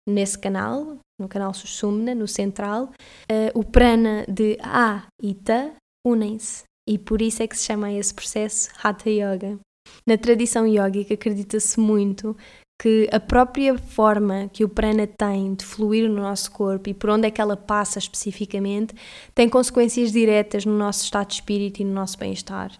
nesse 0.07 0.37
canal, 0.37 0.97
no 1.19 1.27
canal 1.27 1.53
Sushumna, 1.53 2.15
no 2.15 2.27
central, 2.27 2.85
uh, 2.85 3.59
o 3.59 3.63
prana 3.63 4.25
de 4.27 4.57
A 4.61 5.05
e 5.21 5.33
Ta 5.33 5.71
unem-se. 6.05 6.63
E 6.87 6.97
por 6.97 7.21
isso 7.21 7.43
é 7.43 7.47
que 7.47 7.57
se 7.57 7.65
chama 7.65 7.91
esse 7.91 8.13
processo 8.13 8.69
Hatha 8.81 9.09
Yoga. 9.09 9.59
Na 10.05 10.17
tradição 10.17 10.67
yógica 10.67 11.13
acredita-se 11.13 11.79
muito 11.79 12.35
que 12.81 13.07
a 13.11 13.19
própria 13.19 13.77
forma 13.77 14.49
que 14.51 14.63
o 14.63 14.69
prana 14.69 15.07
tem 15.07 15.53
de 15.53 15.63
fluir 15.63 16.09
no 16.09 16.21
nosso 16.21 16.51
corpo 16.51 16.89
e 16.89 16.93
por 16.93 17.11
onde 17.11 17.27
é 17.27 17.31
que 17.31 17.39
ela 17.39 17.55
passa 17.55 17.99
especificamente 17.99 18.93
tem 19.33 19.47
consequências 19.47 20.11
diretas 20.11 20.65
no 20.65 20.77
nosso 20.77 21.03
estado 21.03 21.27
de 21.27 21.35
espírito 21.35 21.81
e 21.81 21.85
no 21.85 21.93
nosso 21.93 22.17
bem-estar. 22.17 22.71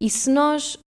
E 0.00 0.10
se 0.10 0.30
nós 0.30 0.78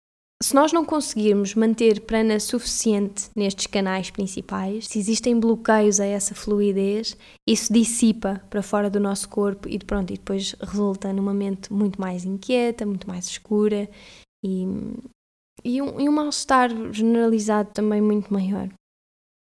se 0.41 0.55
nós 0.55 0.73
não 0.73 0.85
conseguirmos 0.85 1.57
manter 1.57 2.03
prana 2.03 2.39
suficiente 2.39 3.29
nestes 3.35 3.67
canais 3.67 4.09
principais, 4.09 4.87
se 4.87 4.97
existem 4.97 5.39
bloqueios 5.39 5.99
a 5.99 6.07
essa 6.07 6.33
fluidez, 6.33 7.17
isso 7.45 7.73
dissipa 7.73 8.41
para 8.49 8.63
fora 8.63 8.89
do 8.89 9.01
nosso 9.01 9.29
corpo 9.29 9.69
e 9.69 9.81
pronto, 9.81 10.13
e 10.13 10.17
depois 10.17 10.55
resulta 10.61 11.13
numa 11.13 11.35
mente 11.35 11.73
muito 11.73 12.01
mais 12.01 12.25
inquieta, 12.25 12.87
muito 12.87 13.09
mais 13.09 13.27
escura 13.27 13.91
e, 14.45 14.65
e 15.65 15.81
um, 15.83 16.01
e 16.01 16.09
um 16.09 16.13
mal-estar 16.13 16.71
generalizado 16.93 17.71
também 17.73 18.01
muito 18.01 18.33
maior. 18.33 18.69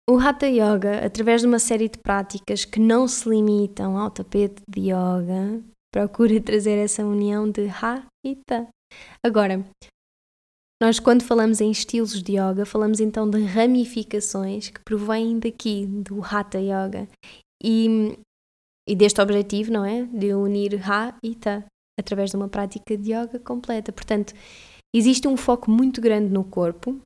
O 0.08 0.18
Hatha 0.18 0.46
Yoga, 0.46 1.04
através 1.04 1.40
de 1.40 1.48
uma 1.48 1.58
série 1.58 1.88
de 1.88 1.98
práticas 1.98 2.64
que 2.64 2.78
não 2.78 3.08
se 3.08 3.28
limitam 3.28 3.98
ao 3.98 4.10
tapete 4.10 4.62
de 4.68 4.92
yoga, 4.92 5.60
procura 5.92 6.40
trazer 6.40 6.78
essa 6.78 7.04
união 7.04 7.50
de 7.50 7.66
Ha 7.68 8.06
e 8.24 8.36
Ta. 8.46 8.68
Agora, 9.24 9.66
nós, 10.80 11.00
quando 11.00 11.24
falamos 11.24 11.60
em 11.60 11.70
estilos 11.70 12.22
de 12.22 12.32
yoga, 12.32 12.64
falamos 12.64 13.00
então 13.00 13.28
de 13.28 13.42
ramificações 13.42 14.68
que 14.68 14.80
provêm 14.84 15.38
daqui, 15.38 15.86
do 15.86 16.22
Hatha 16.22 16.60
Yoga. 16.60 17.08
E, 17.60 18.16
e 18.88 18.94
deste 18.94 19.20
objetivo, 19.20 19.72
não 19.72 19.84
é? 19.84 20.04
De 20.04 20.34
unir 20.34 20.80
Ha 20.88 21.16
e 21.24 21.34
Ta 21.34 21.64
através 21.98 22.30
de 22.30 22.36
uma 22.36 22.48
prática 22.48 22.96
de 22.96 23.12
yoga 23.12 23.40
completa. 23.40 23.90
Portanto, 23.92 24.34
existe 24.96 25.28
um 25.28 25.36
foco 25.36 25.70
muito 25.70 26.00
grande 26.00 26.32
no 26.32 26.44
corpo, 26.44 27.00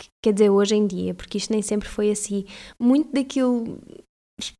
que, 0.00 0.08
quer 0.22 0.32
dizer, 0.32 0.50
hoje 0.50 0.74
em 0.74 0.86
dia, 0.86 1.14
porque 1.14 1.38
isto 1.38 1.52
nem 1.52 1.62
sempre 1.62 1.88
foi 1.88 2.10
assim. 2.10 2.44
Muito 2.78 3.12
daquilo, 3.12 3.78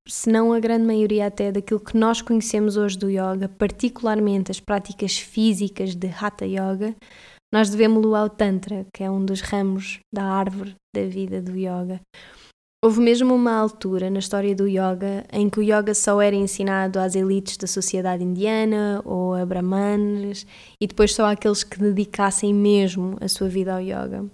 se 0.06 0.30
não 0.30 0.52
a 0.52 0.60
grande 0.60 0.84
maioria 0.84 1.26
até, 1.26 1.50
daquilo 1.50 1.80
que 1.80 1.96
nós 1.96 2.22
conhecemos 2.22 2.76
hoje 2.76 2.98
do 2.98 3.10
yoga, 3.10 3.48
particularmente 3.48 4.50
as 4.50 4.60
práticas 4.60 5.18
físicas 5.18 5.94
de 5.94 6.08
Hatha 6.08 6.46
Yoga, 6.46 6.94
nós 7.52 7.70
devemos-lo 7.70 8.14
ao 8.14 8.28
Tantra, 8.28 8.86
que 8.92 9.04
é 9.04 9.10
um 9.10 9.24
dos 9.24 9.40
ramos 9.40 10.00
da 10.12 10.24
árvore 10.24 10.74
da 10.94 11.04
vida 11.06 11.40
do 11.40 11.56
yoga. 11.56 12.00
Houve 12.84 13.00
mesmo 13.00 13.34
uma 13.34 13.54
altura 13.54 14.10
na 14.10 14.18
história 14.18 14.54
do 14.54 14.68
yoga 14.68 15.24
em 15.32 15.48
que 15.48 15.58
o 15.58 15.62
yoga 15.62 15.94
só 15.94 16.20
era 16.20 16.36
ensinado 16.36 16.98
às 16.98 17.14
elites 17.14 17.56
da 17.56 17.66
sociedade 17.66 18.22
indiana 18.22 19.00
ou 19.06 19.32
a 19.32 19.46
brahmanes 19.46 20.46
e 20.78 20.86
depois 20.86 21.14
só 21.14 21.24
àqueles 21.24 21.64
que 21.64 21.78
dedicassem 21.78 22.52
mesmo 22.52 23.16
a 23.22 23.26
sua 23.26 23.48
vida 23.48 23.72
ao 23.72 23.80
yoga. 23.80 24.26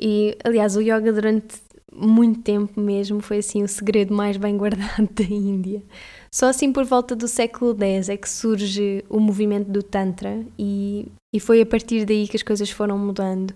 E, 0.00 0.38
aliás, 0.42 0.74
o 0.74 0.80
yoga 0.80 1.12
durante 1.12 1.56
muito 1.92 2.40
tempo 2.40 2.80
mesmo 2.80 3.20
foi 3.20 3.38
assim 3.38 3.62
o 3.62 3.68
segredo 3.68 4.14
mais 4.14 4.38
bem 4.38 4.56
guardado 4.56 5.10
da 5.12 5.24
Índia. 5.24 5.82
Só 6.32 6.46
assim 6.46 6.72
por 6.72 6.86
volta 6.86 7.14
do 7.14 7.28
século 7.28 7.76
X 7.78 8.08
é 8.08 8.16
que 8.16 8.28
surge 8.30 9.04
o 9.10 9.20
movimento 9.20 9.70
do 9.70 9.82
Tantra 9.82 10.42
e, 10.58 11.12
e 11.30 11.38
foi 11.38 11.60
a 11.60 11.66
partir 11.66 12.06
daí 12.06 12.26
que 12.26 12.38
as 12.38 12.42
coisas 12.42 12.70
foram 12.70 12.98
mudando. 12.98 13.52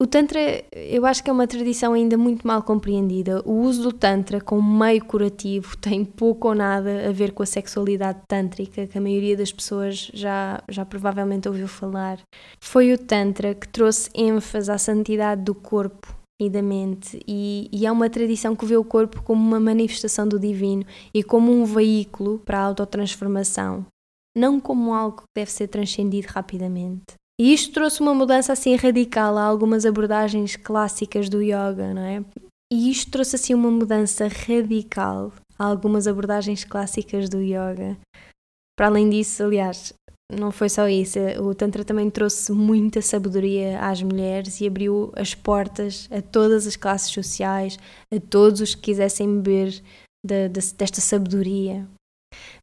O 0.00 0.06
Tantra, 0.06 0.38
eu 0.72 1.04
acho 1.04 1.24
que 1.24 1.28
é 1.28 1.32
uma 1.32 1.48
tradição 1.48 1.92
ainda 1.92 2.16
muito 2.16 2.46
mal 2.46 2.62
compreendida. 2.62 3.42
O 3.44 3.62
uso 3.62 3.82
do 3.82 3.92
Tantra 3.92 4.40
como 4.40 4.78
meio 4.78 5.04
curativo 5.04 5.76
tem 5.82 6.04
pouco 6.04 6.46
ou 6.46 6.54
nada 6.54 7.08
a 7.08 7.12
ver 7.12 7.32
com 7.32 7.42
a 7.42 7.46
sexualidade 7.46 8.20
tântrica, 8.28 8.86
que 8.86 8.96
a 8.96 9.00
maioria 9.00 9.36
das 9.36 9.50
pessoas 9.50 10.08
já, 10.14 10.62
já 10.68 10.84
provavelmente 10.84 11.48
ouviu 11.48 11.66
falar. 11.66 12.20
Foi 12.60 12.92
o 12.92 12.98
Tantra 12.98 13.56
que 13.56 13.66
trouxe 13.66 14.08
ênfase 14.14 14.70
à 14.70 14.78
santidade 14.78 15.42
do 15.42 15.52
corpo 15.52 16.16
e 16.40 16.48
da 16.48 16.62
mente, 16.62 17.20
e, 17.26 17.68
e 17.72 17.84
é 17.84 17.90
uma 17.90 18.08
tradição 18.08 18.54
que 18.54 18.64
vê 18.64 18.76
o 18.76 18.84
corpo 18.84 19.20
como 19.24 19.44
uma 19.44 19.58
manifestação 19.58 20.28
do 20.28 20.38
divino 20.38 20.84
e 21.12 21.24
como 21.24 21.50
um 21.50 21.64
veículo 21.64 22.38
para 22.38 22.60
a 22.60 22.62
autotransformação, 22.62 23.84
não 24.36 24.60
como 24.60 24.94
algo 24.94 25.16
que 25.16 25.24
deve 25.36 25.50
ser 25.50 25.66
transcendido 25.66 26.28
rapidamente. 26.30 27.17
E 27.40 27.52
isto 27.52 27.72
trouxe 27.72 28.00
uma 28.00 28.12
mudança 28.12 28.52
assim 28.52 28.74
radical 28.74 29.38
a 29.38 29.44
algumas 29.44 29.86
abordagens 29.86 30.56
clássicas 30.56 31.28
do 31.28 31.40
yoga, 31.40 31.94
não 31.94 32.02
é? 32.02 32.24
E 32.72 32.90
isto 32.90 33.10
trouxe 33.10 33.36
assim 33.36 33.54
uma 33.54 33.70
mudança 33.70 34.26
radical 34.26 35.32
a 35.58 35.64
algumas 35.64 36.06
abordagens 36.06 36.64
clássicas 36.64 37.28
do 37.28 37.40
yoga. 37.40 37.96
Para 38.76 38.88
além 38.88 39.08
disso, 39.08 39.42
aliás, 39.44 39.94
não 40.30 40.50
foi 40.50 40.68
só 40.68 40.86
isso, 40.88 41.18
o 41.40 41.54
Tantra 41.54 41.84
também 41.84 42.10
trouxe 42.10 42.52
muita 42.52 43.00
sabedoria 43.00 43.80
às 43.80 44.02
mulheres 44.02 44.60
e 44.60 44.66
abriu 44.66 45.10
as 45.16 45.34
portas 45.34 46.08
a 46.10 46.20
todas 46.20 46.66
as 46.66 46.76
classes 46.76 47.10
sociais, 47.10 47.78
a 48.12 48.20
todos 48.20 48.60
os 48.60 48.74
que 48.74 48.82
quisessem 48.82 49.40
beber 49.40 49.82
de, 50.24 50.48
de, 50.48 50.74
desta 50.74 51.00
sabedoria. 51.00 51.88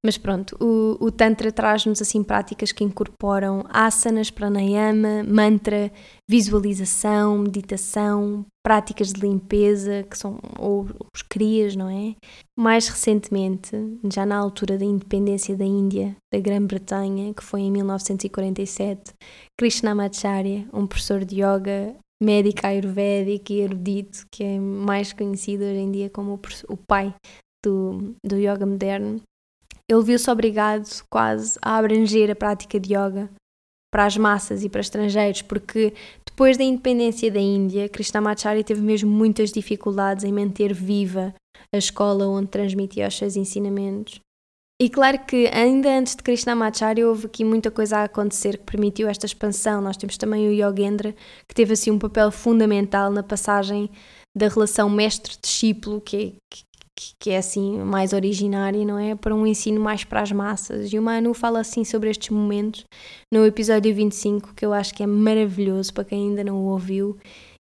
Mas 0.04 0.18
pronto, 0.18 0.56
o, 0.62 1.06
o 1.06 1.12
Tantra 1.12 1.52
traz-nos 1.52 2.02
assim 2.02 2.24
práticas 2.24 2.72
que 2.72 2.84
incorporam 2.84 3.66
asanas, 3.70 4.30
pranayama, 4.30 5.24
mantra, 5.24 5.92
visualização, 6.30 7.40
meditação, 7.40 8.46
práticas 8.64 9.12
de 9.12 9.22
limpeza, 9.22 10.04
que 10.04 10.18
são 10.18 10.40
ou, 10.60 10.88
os 11.16 11.22
crias, 11.22 11.76
não 11.76 11.90
é? 11.90 12.16
Mais 12.58 12.88
recentemente, 12.88 13.72
já 14.14 14.26
na 14.26 14.38
altura 14.38 14.78
da 14.78 14.86
independência 14.86 15.56
da 15.56 15.66
Índia, 15.66 16.16
da 16.34 16.40
Grã-Bretanha, 16.40 17.34
que 17.34 17.44
foi 17.44 17.62
em 17.62 17.72
1947, 17.72 19.14
Krishnamacharya, 19.60 20.68
um 20.74 20.86
professor 20.86 21.26
de 21.26 21.42
yoga, 21.42 21.96
médico 22.22 22.66
ayurvédico 22.66 23.52
e 23.52 23.62
erudito, 23.62 24.26
que 24.32 24.44
é 24.44 24.60
mais 24.60 25.14
conhecido 25.14 25.64
hoje 25.64 25.80
em 25.80 25.92
dia 25.92 26.10
como 26.10 26.40
o, 26.70 26.78
pai 26.78 27.14
do, 27.64 28.16
do 28.26 28.38
yoga 28.38 28.66
moderno, 28.66 29.22
ele 29.90 30.04
viu-se 30.04 30.30
obrigado 30.30 30.88
quase 31.10 31.58
a 31.62 31.78
abranger 31.78 32.32
a 32.32 32.36
prática 32.36 32.80
de 32.80 32.96
yoga 32.96 33.30
para 33.92 34.06
as 34.06 34.18
massas 34.18 34.64
e 34.64 34.70
para 34.70 34.82
estrangeiros, 34.82 35.42
porque 35.42 35.94
depois 36.26 36.58
da 36.58 36.64
independência 36.64 37.32
da 37.32 37.40
Índia, 37.40 37.88
Krishnamacharya 37.88 38.64
teve 38.64 38.82
mesmo 38.82 39.10
muitas 39.10 39.52
dificuldades 39.52 40.26
em 40.26 40.34
manter 40.34 40.74
viva 40.74 41.34
a 41.74 41.78
escola 41.78 42.28
onde 42.28 42.50
transmitia 42.50 43.08
os 43.08 43.18
seus 43.18 43.38
ensinamentos. 43.38 44.20
E 44.82 44.90
claro 44.90 45.20
que 45.26 45.48
ainda 45.48 45.98
antes 45.98 46.18
de 46.18 46.24
Krishnamacharya 46.24 47.08
houve 47.08 47.28
aqui 47.28 47.46
muita 47.46 47.72
coisa 47.72 48.00
a 48.00 48.04
acontecer 48.04 48.58
que 48.58 48.66
permitiu 48.66 49.08
esta 49.08 49.26
expansão. 49.26 49.80
Nós 49.80 49.96
temos 49.96 50.18
também 50.18 50.50
o 50.50 50.52
Yogendra, 50.52 51.16
que 51.48 51.56
teve 51.56 51.72
assim 51.72 51.92
um 51.92 52.00
papel 52.00 52.30
fundamental 52.30 53.10
na 53.10 53.24
passagem 53.24 53.90
da 54.36 54.50
relação 54.50 54.90
mestre-discípulo, 54.90 56.02
que, 56.02 56.18
é, 56.18 56.58
que 57.20 57.32
é 57.32 57.38
assim 57.38 57.80
mais 57.80 58.14
originária, 58.14 58.86
não 58.86 58.98
é? 58.98 59.16
Para 59.16 59.36
um 59.36 59.46
ensino 59.46 59.82
mais 59.82 60.04
para 60.04 60.22
as 60.22 60.32
massas. 60.32 60.92
E 60.92 60.98
o 60.98 61.02
Manu 61.02 61.34
fala 61.34 61.60
assim 61.60 61.84
sobre 61.84 62.10
estes 62.10 62.30
momentos 62.30 62.86
no 63.34 63.46
episódio 63.46 63.94
25, 63.94 64.54
que 64.54 64.66
eu 64.66 64.74
acho 64.74 64.94
que 64.94 65.04
é 65.04 65.08
maravilhoso 65.08 65.94
para 65.94 66.06
quem 66.06 66.30
ainda 66.30 66.44
não 66.44 66.58
o 66.58 66.70
ouviu 66.70 67.18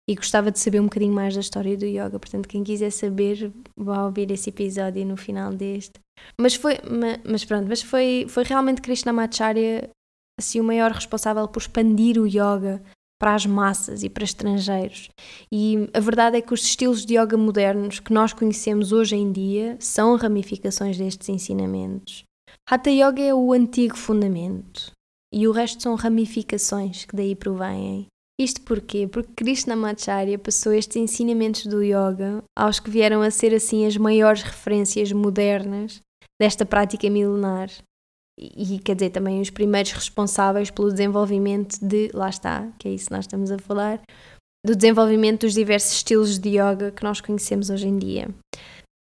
e 0.08 0.14
gostava 0.14 0.50
de 0.50 0.58
saber 0.58 0.80
um 0.80 0.84
bocadinho 0.84 1.14
mais 1.14 1.34
da 1.34 1.40
história 1.40 1.76
do 1.76 1.86
yoga. 1.86 2.18
Portanto, 2.18 2.48
quem 2.48 2.62
quiser 2.62 2.90
saber, 2.90 3.52
vá 3.76 4.04
ouvir 4.04 4.30
esse 4.30 4.50
episódio 4.50 5.04
no 5.04 5.16
final 5.16 5.52
deste. 5.52 5.94
Mas 6.38 6.54
foi, 6.54 6.78
mas 7.24 7.44
pronto, 7.44 7.66
mas 7.68 7.82
foi, 7.82 8.26
foi 8.28 8.44
realmente 8.44 8.82
Krishnamacharya 8.82 9.90
assim 10.38 10.60
o 10.60 10.64
maior 10.64 10.90
responsável 10.90 11.46
por 11.48 11.60
expandir 11.60 12.18
o 12.20 12.26
yoga 12.26 12.82
para 13.18 13.34
as 13.34 13.46
massas 13.46 14.02
e 14.02 14.08
para 14.08 14.24
estrangeiros. 14.24 15.08
E 15.50 15.88
a 15.94 16.00
verdade 16.00 16.36
é 16.36 16.40
que 16.40 16.52
os 16.52 16.64
estilos 16.64 17.04
de 17.04 17.18
yoga 17.18 17.36
modernos 17.36 18.00
que 18.00 18.12
nós 18.12 18.32
conhecemos 18.32 18.92
hoje 18.92 19.16
em 19.16 19.30
dia 19.32 19.76
são 19.80 20.16
ramificações 20.16 20.98
destes 20.98 21.28
ensinamentos. 21.28 22.24
Hatha 22.68 22.90
Yoga 22.90 23.22
é 23.22 23.34
o 23.34 23.52
antigo 23.52 23.96
fundamento 23.96 24.92
e 25.32 25.46
o 25.46 25.52
resto 25.52 25.82
são 25.82 25.94
ramificações 25.94 27.04
que 27.04 27.16
daí 27.16 27.34
provêm. 27.34 28.06
Isto 28.40 28.62
porquê? 28.62 29.06
Porque 29.06 29.32
Krishnamacharya 29.36 30.38
passou 30.38 30.72
estes 30.72 30.96
ensinamentos 30.96 31.66
do 31.66 31.82
yoga 31.82 32.42
aos 32.56 32.80
que 32.80 32.90
vieram 32.90 33.22
a 33.22 33.30
ser 33.30 33.54
assim 33.54 33.86
as 33.86 33.96
maiores 33.96 34.42
referências 34.42 35.12
modernas 35.12 36.00
desta 36.40 36.66
prática 36.66 37.08
milenar. 37.08 37.70
E, 38.38 38.78
quer 38.80 38.94
dizer, 38.94 39.10
também 39.10 39.40
os 39.40 39.50
primeiros 39.50 39.92
responsáveis 39.92 40.70
pelo 40.70 40.90
desenvolvimento 40.90 41.78
de, 41.80 42.10
lá 42.12 42.28
está, 42.28 42.68
que 42.78 42.88
é 42.88 42.92
isso 42.92 43.06
que 43.06 43.12
nós 43.12 43.24
estamos 43.24 43.50
a 43.50 43.58
falar, 43.58 44.00
do 44.66 44.74
desenvolvimento 44.74 45.42
dos 45.42 45.54
diversos 45.54 45.92
estilos 45.92 46.38
de 46.38 46.50
yoga 46.50 46.90
que 46.90 47.04
nós 47.04 47.20
conhecemos 47.20 47.70
hoje 47.70 47.86
em 47.86 47.98
dia. 47.98 48.28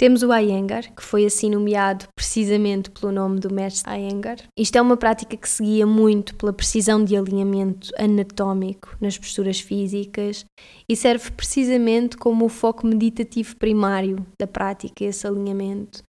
Temos 0.01 0.23
o 0.23 0.33
Iyengar, 0.33 0.91
que 0.95 1.03
foi 1.03 1.27
assim 1.27 1.51
nomeado 1.51 2.07
precisamente 2.15 2.89
pelo 2.89 3.11
nome 3.11 3.39
do 3.39 3.53
mestre 3.53 3.87
Iyengar. 3.91 4.37
Isto 4.57 4.77
é 4.77 4.81
uma 4.81 4.97
prática 4.97 5.37
que 5.37 5.47
seguia 5.47 5.85
muito 5.85 6.33
pela 6.33 6.51
precisão 6.51 7.05
de 7.05 7.15
alinhamento 7.15 7.91
anatómico 7.95 8.97
nas 8.99 9.15
posturas 9.15 9.59
físicas 9.59 10.43
e 10.89 10.95
serve 10.95 11.29
precisamente 11.29 12.17
como 12.17 12.45
o 12.45 12.49
foco 12.49 12.87
meditativo 12.87 13.55
primário 13.57 14.25
da 14.41 14.47
prática, 14.47 15.05
esse 15.05 15.27
alinhamento. 15.27 16.01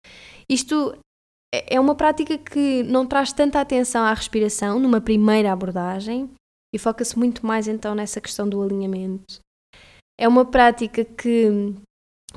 Isto 0.48 0.96
é, 1.54 1.76
é 1.76 1.80
uma 1.80 1.94
prática 1.94 2.38
que 2.38 2.82
não 2.84 3.06
traz 3.06 3.32
tanta 3.32 3.60
atenção 3.60 4.04
à 4.04 4.14
respiração 4.14 4.78
numa 4.78 5.00
primeira 5.00 5.52
abordagem 5.52 6.30
e 6.74 6.78
foca-se 6.78 7.18
muito 7.18 7.46
mais 7.46 7.68
então 7.68 7.94
nessa 7.94 8.20
questão 8.20 8.48
do 8.48 8.62
alinhamento. 8.62 9.40
É 10.18 10.26
uma 10.26 10.44
prática 10.44 11.04
que 11.04 11.74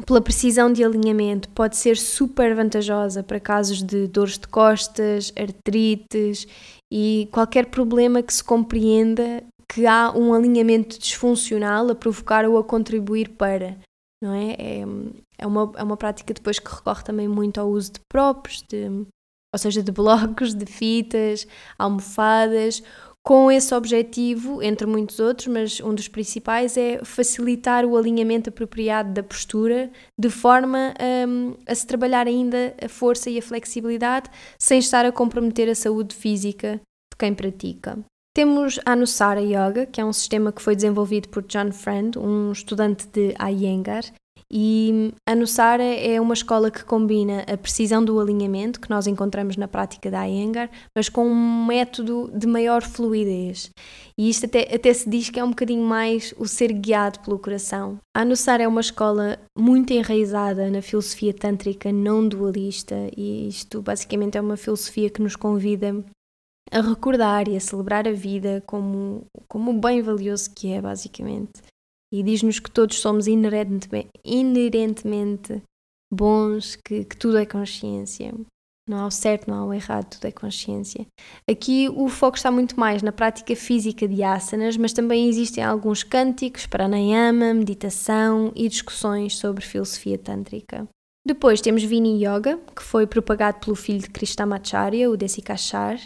pela 0.06 0.22
precisão 0.22 0.74
de 0.74 0.84
alinhamento, 0.84 1.48
pode 1.50 1.78
ser 1.78 1.96
super 1.96 2.54
vantajosa 2.56 3.24
para 3.24 3.40
casos 3.40 3.82
de 3.82 4.08
dores 4.08 4.38
de 4.38 4.48
costas, 4.48 5.32
artrites 5.38 6.48
e 6.92 7.30
qualquer 7.32 7.68
problema 7.68 8.22
que 8.22 8.34
se 8.34 8.44
compreenda 8.44 9.44
que 9.70 9.86
há 9.86 10.12
um 10.12 10.34
alinhamento 10.34 11.00
disfuncional 11.00 11.90
a 11.90 11.96
provocar 11.96 12.46
ou 12.46 12.58
a 12.58 12.64
contribuir 12.64 13.30
para. 13.30 13.78
Não 14.22 14.34
é? 14.34 14.56
É, 14.60 14.86
é, 15.38 15.46
uma, 15.46 15.72
é 15.76 15.84
uma 15.84 15.98
prática 15.98 16.34
depois 16.34 16.60
que 16.60 16.74
recorre 16.74 17.04
também 17.04 17.28
muito 17.28 17.60
ao 17.60 17.70
uso 17.70 17.94
de 17.94 18.00
próprios, 18.12 18.62
de, 18.64 18.88
ou 19.54 19.60
seja, 19.60 19.82
de 19.82 19.92
blocos, 19.92 20.54
de 20.54 20.66
fitas, 20.66 21.48
almofadas, 21.78 22.82
com 23.26 23.52
esse 23.52 23.74
objetivo, 23.74 24.62
entre 24.62 24.86
muitos 24.86 25.20
outros, 25.20 25.48
mas 25.48 25.82
um 25.82 25.96
dos 25.96 26.08
principais 26.08 26.78
é 26.78 27.04
facilitar 27.04 27.84
o 27.84 27.98
alinhamento 27.98 28.52
apropriado 28.52 29.14
da 29.14 29.24
postura, 29.24 29.90
de 30.20 30.30
forma 30.30 30.94
um, 31.28 31.56
a 31.66 31.74
se 31.74 31.88
trabalhar 31.88 32.28
ainda 32.28 32.76
a 32.80 32.88
força 32.88 33.28
e 33.32 33.40
a 33.40 33.42
flexibilidade, 33.42 34.30
sem 34.60 34.78
estar 34.78 35.08
a 35.08 35.12
comprometer 35.12 35.68
a 35.68 35.74
saúde 35.74 36.16
física 36.16 36.76
de 36.76 37.18
quem 37.18 37.34
pratica. 37.34 37.98
Temos 38.36 38.80
a 38.86 38.92
Anusara 38.92 39.42
Yoga, 39.42 39.88
que 39.88 40.00
é 40.00 40.06
um 40.06 40.14
sistema 40.14 40.52
que 40.52 40.62
foi 40.62 40.76
desenvolvido 40.76 41.30
por 41.30 41.42
John 41.44 41.72
Friend, 41.72 42.20
um 42.20 42.52
estudante 42.52 43.08
de 43.08 43.34
Iyengar, 43.40 44.04
e 44.52 45.12
a 45.28 45.36
Nussara 45.36 45.84
é 45.84 46.22
uma 46.22 46.34
escola 46.34 46.70
que 46.70 46.84
combina 46.84 47.42
a 47.42 47.58
precisão 47.58 48.06
do 48.06 48.20
alinhamento, 48.20 48.80
que 48.80 48.90
nós 48.90 49.08
encontramos 49.08 49.58
na 49.58 49.68
prática 49.68 50.12
da 50.12 50.24
Iyengar, 50.24 50.70
mas 50.96 51.10
com 51.10 51.26
um 51.26 51.66
método 51.66 52.32
de 52.34 52.46
maior 52.46 52.84
fluidez. 52.84 53.72
E 54.18 54.30
isto 54.30 54.46
até, 54.46 54.74
até 54.74 54.94
se 54.94 55.10
diz 55.10 55.30
que 55.30 55.40
é 55.40 55.44
um 55.44 55.50
bocadinho 55.50 55.84
mais 55.84 56.34
o 56.38 56.48
ser 56.48 56.72
guiado 56.72 57.20
pelo 57.22 57.40
coração. 57.40 57.98
A 58.16 58.24
Nussara 58.24 58.64
é 58.64 58.68
uma 58.68 58.82
escola 58.82 59.40
muito 59.58 59.92
enraizada 59.92 60.70
na 60.70 60.82
filosofia 60.82 61.34
tântrica 61.34 61.92
não 61.92 62.28
dualista, 62.28 62.96
e 63.18 63.48
isto 63.48 63.82
basicamente 63.82 64.38
é 64.38 64.42
uma 64.42 64.58
filosofia 64.58 65.10
que 65.10 65.22
nos 65.22 65.36
convida 65.36 66.04
a 66.72 66.82
recordar 66.82 67.48
e 67.48 67.56
a 67.56 67.60
celebrar 67.60 68.08
a 68.08 68.12
vida 68.12 68.62
como, 68.66 69.26
como 69.48 69.72
o 69.72 69.80
bem 69.80 70.02
valioso 70.02 70.52
que 70.54 70.72
é, 70.72 70.82
basicamente 70.82 71.62
e 72.20 72.24
diz-nos 72.24 72.60
que 72.60 72.72
todos 72.72 73.00
somos 73.00 73.28
inerentemente, 73.28 75.62
bons, 76.12 76.76
que, 76.78 77.04
que 77.04 77.18
tudo 77.18 77.38
é 77.38 77.46
consciência. 77.46 78.34
Não 78.88 79.00
há 79.00 79.08
o 79.08 79.12
certo, 79.12 79.50
não 79.50 79.58
há 79.58 79.66
o 79.66 79.74
errado, 79.74 80.12
tudo 80.12 80.26
é 80.26 80.32
consciência. 80.32 81.08
Aqui 81.50 81.90
o 81.90 82.08
foco 82.08 82.38
está 82.38 82.52
muito 82.52 82.80
mais 82.80 83.02
na 83.02 83.12
prática 83.12 83.56
física 83.56 84.08
de 84.08 84.22
asanas, 84.22 84.78
mas 84.78 84.94
também 84.94 85.28
existem 85.28 85.64
alguns 85.64 86.04
cânticos, 86.04 86.68
pranayama, 86.68 87.54
meditação 87.54 88.52
e 88.56 88.70
discussões 88.70 89.38
sobre 89.38 89.66
filosofia 89.66 90.20
tântrica. 90.20 90.88
Depois 91.26 91.60
temos 91.60 91.84
Vini 91.84 92.24
Yoga, 92.24 92.60
que 92.76 92.84
foi 92.84 93.08
propagado 93.08 93.60
pelo 93.60 93.76
filho 93.76 94.00
de 94.00 94.10
Krishnamacharya, 94.12 95.10
o 95.10 95.18
Desikachar, 95.18 96.00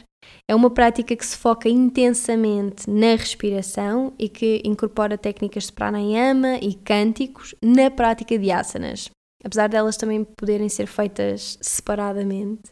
é 0.47 0.55
uma 0.55 0.69
prática 0.69 1.15
que 1.15 1.25
se 1.25 1.37
foca 1.37 1.69
intensamente 1.69 2.89
na 2.89 3.15
respiração 3.15 4.13
e 4.17 4.27
que 4.27 4.61
incorpora 4.65 5.17
técnicas 5.17 5.65
de 5.65 5.73
pranayama 5.73 6.57
e 6.57 6.73
cânticos 6.73 7.53
na 7.61 7.91
prática 7.91 8.37
de 8.37 8.51
asanas, 8.51 9.09
apesar 9.43 9.69
delas 9.69 9.97
também 9.97 10.23
poderem 10.23 10.67
ser 10.67 10.87
feitas 10.87 11.57
separadamente. 11.61 12.71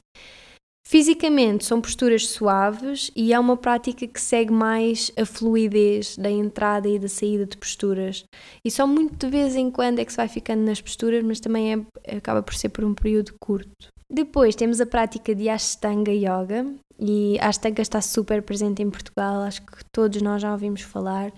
Fisicamente 0.90 1.66
são 1.66 1.82
posturas 1.82 2.30
suaves 2.30 3.12
e 3.14 3.34
é 3.34 3.40
uma 3.40 3.58
prática 3.58 4.08
que 4.08 4.22
segue 4.22 4.54
mais 4.54 5.12
a 5.18 5.26
fluidez 5.26 6.18
da 6.18 6.32
entrada 6.32 6.88
e 6.88 6.98
da 6.98 7.10
saída 7.10 7.46
de 7.46 7.58
posturas. 7.58 8.24
E 8.64 8.72
só 8.72 8.88
muito 8.88 9.18
de 9.18 9.30
vez 9.30 9.54
em 9.58 9.70
quando 9.70 10.00
é 10.00 10.06
que 10.06 10.12
se 10.12 10.18
vai 10.18 10.30
ficando 10.30 10.64
nas 10.64 10.80
posturas, 10.80 11.22
mas 11.26 11.42
também 11.42 11.86
é, 12.06 12.16
acaba 12.16 12.42
por 12.42 12.56
ser 12.56 12.70
por 12.70 12.86
um 12.86 12.94
período 12.94 13.34
curto. 13.38 13.90
Depois 14.10 14.56
temos 14.56 14.80
a 14.80 14.86
prática 14.86 15.36
de 15.36 15.50
Ashtanga 15.50 16.12
Yoga, 16.12 16.66
e 17.00 17.38
Ashtanga 17.40 17.82
está 17.82 18.02
super 18.02 18.42
presente 18.42 18.82
em 18.82 18.90
Portugal, 18.90 19.42
acho 19.42 19.62
que 19.62 19.84
todos 19.92 20.22
nós 20.22 20.42
já 20.42 20.52
ouvimos 20.52 20.82
falar. 20.82 21.30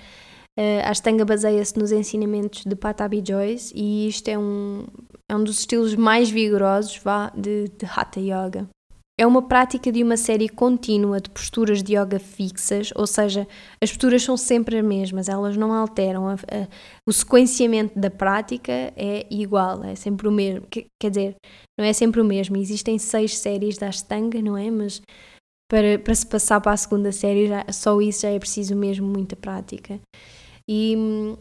Uh, 0.58 0.84
a 0.84 0.90
Ashtanga 0.90 1.26
baseia-se 1.26 1.78
nos 1.78 1.92
ensinamentos 1.92 2.64
de 2.66 2.76
Patabi 2.76 3.24
Joyce 3.26 3.74
e 3.76 4.08
isto 4.08 4.28
é 4.28 4.38
um, 4.38 4.86
é 5.30 5.36
um 5.36 5.44
dos 5.44 5.60
estilos 5.60 5.96
mais 5.96 6.30
vigorosos 6.30 6.98
vá, 6.98 7.32
de, 7.36 7.70
de 7.70 7.86
Hatha 7.86 8.20
Yoga. 8.20 8.68
É 9.20 9.28
uma 9.28 9.42
prática 9.42 9.92
de 9.92 10.02
uma 10.02 10.16
série 10.16 10.48
contínua 10.48 11.20
de 11.20 11.30
posturas 11.30 11.84
de 11.84 11.94
yoga 11.94 12.18
fixas, 12.18 12.94
ou 12.96 13.06
seja, 13.06 13.46
as 13.84 13.90
posturas 13.90 14.24
são 14.24 14.38
sempre 14.38 14.78
as 14.78 14.86
mesmas, 14.86 15.28
elas 15.28 15.58
não 15.58 15.74
alteram. 15.74 16.30
A, 16.30 16.36
a, 16.36 16.68
o 17.06 17.12
sequenciamento 17.12 18.00
da 18.00 18.10
prática 18.10 18.72
é 18.72 19.28
igual, 19.30 19.84
é 19.84 19.94
sempre 19.94 20.26
o 20.26 20.32
mesmo. 20.32 20.66
Quer 20.70 21.10
dizer, 21.10 21.36
não 21.78 21.84
é 21.84 21.92
sempre 21.92 22.22
o 22.22 22.24
mesmo. 22.24 22.56
Existem 22.56 22.98
seis 22.98 23.38
séries 23.38 23.78
da 23.78 23.90
Ashtanga, 23.90 24.42
não 24.42 24.56
é? 24.58 24.72
Mas 24.72 25.02
para, 25.70 26.00
para 26.00 26.16
se 26.16 26.26
passar 26.26 26.62
para 26.62 26.72
a 26.72 26.78
segunda 26.78 27.12
série, 27.12 27.50
já, 27.50 27.66
só 27.74 28.00
isso 28.00 28.22
já 28.22 28.30
é 28.30 28.40
preciso 28.40 28.74
mesmo 28.74 29.06
muita 29.06 29.36
prática. 29.36 30.00
E, 30.66 30.96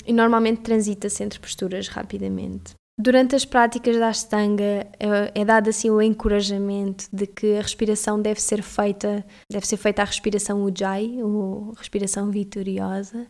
e 0.04 0.12
normalmente 0.12 0.62
transita-se 0.62 1.22
entre 1.22 1.38
posturas 1.38 1.86
rapidamente. 1.86 2.77
Durante 3.00 3.37
as 3.37 3.44
práticas 3.44 3.96
da 3.96 4.08
Ashtanga 4.08 4.64
é, 4.98 5.32
é 5.32 5.44
dado 5.44 5.70
assim 5.70 5.88
o 5.88 6.02
encorajamento 6.02 7.06
de 7.12 7.28
que 7.28 7.56
a 7.56 7.62
respiração 7.62 8.20
deve 8.20 8.42
ser 8.42 8.61
feita, 8.61 9.24
deve 9.50 9.66
ser 9.68 9.76
feita 9.76 10.02
a 10.02 10.04
respiração 10.04 10.64
Ujjayi, 10.64 11.22
ou 11.22 11.72
respiração 11.78 12.28
vitoriosa, 12.28 13.28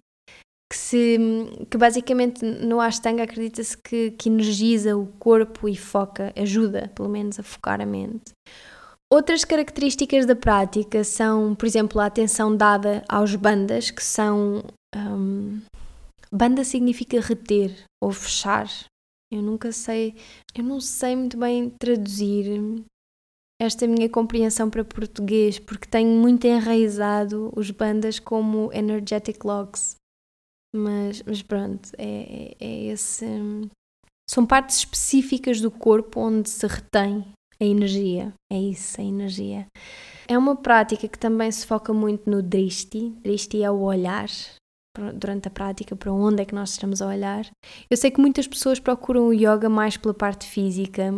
que, 0.72 0.78
se, 0.78 1.18
que 1.70 1.76
basicamente 1.76 2.42
no 2.42 2.80
Ashtanga 2.80 3.24
acredita-se 3.24 3.76
que, 3.76 4.12
que 4.12 4.30
energiza 4.30 4.96
o 4.96 5.06
corpo 5.18 5.68
e 5.68 5.76
foca, 5.76 6.32
ajuda 6.34 6.90
pelo 6.94 7.10
menos 7.10 7.38
a 7.38 7.42
focar 7.42 7.78
a 7.82 7.86
mente. 7.86 8.32
Outras 9.12 9.44
características 9.44 10.24
da 10.24 10.36
prática 10.36 11.04
são, 11.04 11.54
por 11.54 11.66
exemplo, 11.66 12.00
a 12.00 12.06
atenção 12.06 12.56
dada 12.56 13.04
aos 13.06 13.34
bandas, 13.34 13.90
que 13.90 14.02
são. 14.02 14.64
Um, 14.96 15.60
banda 16.32 16.64
significa 16.64 17.20
reter 17.20 17.74
ou 18.02 18.12
fechar. 18.12 18.66
Eu 19.30 19.42
nunca 19.42 19.70
sei, 19.72 20.14
eu 20.54 20.64
não 20.64 20.80
sei 20.80 21.14
muito 21.14 21.36
bem 21.36 21.70
traduzir 21.70 22.84
esta 23.60 23.86
minha 23.86 24.08
compreensão 24.08 24.70
para 24.70 24.84
português, 24.84 25.58
porque 25.58 25.88
tenho 25.88 26.10
muito 26.10 26.46
enraizado 26.46 27.52
os 27.56 27.70
bandas 27.70 28.18
como 28.18 28.72
energetic 28.72 29.44
logs. 29.44 29.96
Mas, 30.74 31.22
mas 31.22 31.42
pronto, 31.42 31.90
é, 31.98 32.54
é, 32.60 32.64
é 32.64 32.84
esse. 32.84 33.26
São 34.28 34.46
partes 34.46 34.78
específicas 34.78 35.60
do 35.60 35.70
corpo 35.70 36.20
onde 36.20 36.48
se 36.48 36.66
retém 36.66 37.26
a 37.60 37.64
energia. 37.64 38.32
É 38.52 38.58
isso, 38.58 39.00
a 39.00 39.04
energia. 39.04 39.66
É 40.28 40.36
uma 40.36 40.54
prática 40.54 41.08
que 41.08 41.18
também 41.18 41.50
se 41.50 41.66
foca 41.66 41.92
muito 41.92 42.30
no 42.30 42.42
drishti. 42.42 43.10
Drishti 43.22 43.62
é 43.62 43.70
o 43.70 43.80
olhar 43.80 44.28
durante 45.14 45.48
a 45.48 45.50
prática, 45.50 45.96
para 45.96 46.12
onde 46.12 46.42
é 46.42 46.44
que 46.44 46.54
nós 46.54 46.70
estamos 46.70 47.00
a 47.00 47.06
olhar. 47.06 47.46
Eu 47.90 47.96
sei 47.96 48.10
que 48.10 48.20
muitas 48.20 48.46
pessoas 48.46 48.78
procuram 48.78 49.28
o 49.28 49.32
yoga 49.32 49.68
mais 49.68 49.96
pela 49.96 50.14
parte 50.14 50.46
física, 50.46 51.14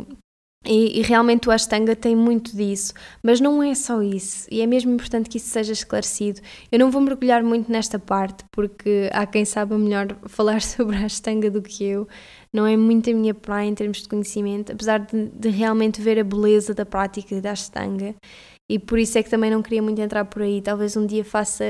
e, 0.65 1.01
e, 1.01 1.03
realmente 1.03 1.49
o 1.49 1.53
Ashtanga 1.53 1.97
tem 1.97 2.15
muito 2.15 2.55
disso, 2.55 2.93
mas 3.23 3.41
não 3.41 3.63
é 3.63 3.75
só 3.75 4.03
isso, 4.03 4.47
e 4.51 4.61
é 4.61 4.67
mesmo 4.67 4.93
importante 4.93 5.31
que 5.31 5.39
isso 5.39 5.49
seja 5.49 5.73
esclarecido. 5.73 6.43
Eu 6.71 6.79
não 6.79 6.91
vou 6.91 7.01
mergulhar 7.01 7.43
muito 7.43 7.73
nesta 7.73 7.99
parte, 7.99 8.45
porque 8.53 9.09
há 9.11 9.25
quem 9.25 9.47
saiba 9.47 9.79
melhor 9.79 10.15
falar 10.29 10.61
sobre 10.61 10.97
a 10.97 11.07
Ashtanga 11.07 11.51
do 11.51 11.63
que 11.63 11.83
eu. 11.85 12.07
Não 12.53 12.67
é 12.67 12.77
muito 12.77 13.09
a 13.09 13.15
minha 13.15 13.33
praia 13.33 13.69
em 13.69 13.75
termos 13.75 14.03
de 14.03 14.09
conhecimento, 14.09 14.73
apesar 14.73 14.99
de, 14.99 15.29
de 15.29 15.49
realmente 15.49 16.01
ver 16.01 16.19
a 16.19 16.25
beleza 16.25 16.75
da 16.75 16.85
prática 16.85 17.41
da 17.41 17.53
Ashtanga. 17.53 18.15
E 18.71 18.79
por 18.79 19.01
isso 19.01 19.19
é 19.19 19.23
que 19.25 19.29
também 19.29 19.51
não 19.51 19.63
queria 19.63 19.83
muito 19.83 20.01
entrar 20.01 20.25
por 20.25 20.43
aí. 20.43 20.63
Talvez 20.63 20.97
um 20.97 21.05
dia 21.05 21.25
faça, 21.25 21.65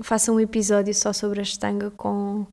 faça 0.00 0.30
um 0.30 0.38
episódio 0.38 0.94
só 0.94 1.12
sobre 1.12 1.40
a 1.40 1.42
Ashtanga 1.42 1.90
com, 1.90 2.46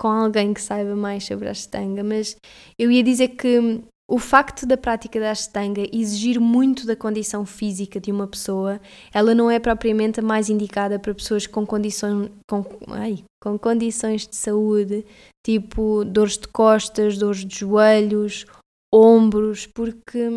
com 0.00 0.06
alguém 0.06 0.54
que 0.54 0.62
saiba 0.62 0.94
mais 0.94 1.24
sobre 1.24 1.48
a 1.48 1.50
Ashtanga, 1.50 2.04
mas 2.04 2.36
eu 2.78 2.92
ia 2.92 3.02
dizer 3.02 3.30
que 3.30 3.82
o 4.08 4.20
facto 4.20 4.64
da 4.66 4.76
prática 4.76 5.18
da 5.18 5.32
Ashtanga 5.32 5.82
exigir 5.92 6.38
muito 6.40 6.86
da 6.86 6.94
condição 6.94 7.44
física 7.44 7.98
de 7.98 8.12
uma 8.12 8.28
pessoa, 8.28 8.80
ela 9.12 9.34
não 9.34 9.50
é 9.50 9.58
propriamente 9.58 10.20
a 10.20 10.22
mais 10.22 10.48
indicada 10.48 10.96
para 10.96 11.12
pessoas 11.12 11.44
com 11.44 11.66
condições, 11.66 12.30
com, 12.48 12.64
ai, 12.86 13.24
com 13.42 13.58
condições 13.58 14.28
de 14.28 14.36
saúde, 14.36 15.04
tipo 15.44 16.04
dores 16.04 16.38
de 16.38 16.46
costas, 16.46 17.18
dores 17.18 17.44
de 17.44 17.58
joelhos, 17.58 18.46
ombros, 18.94 19.66
porque, 19.66 20.28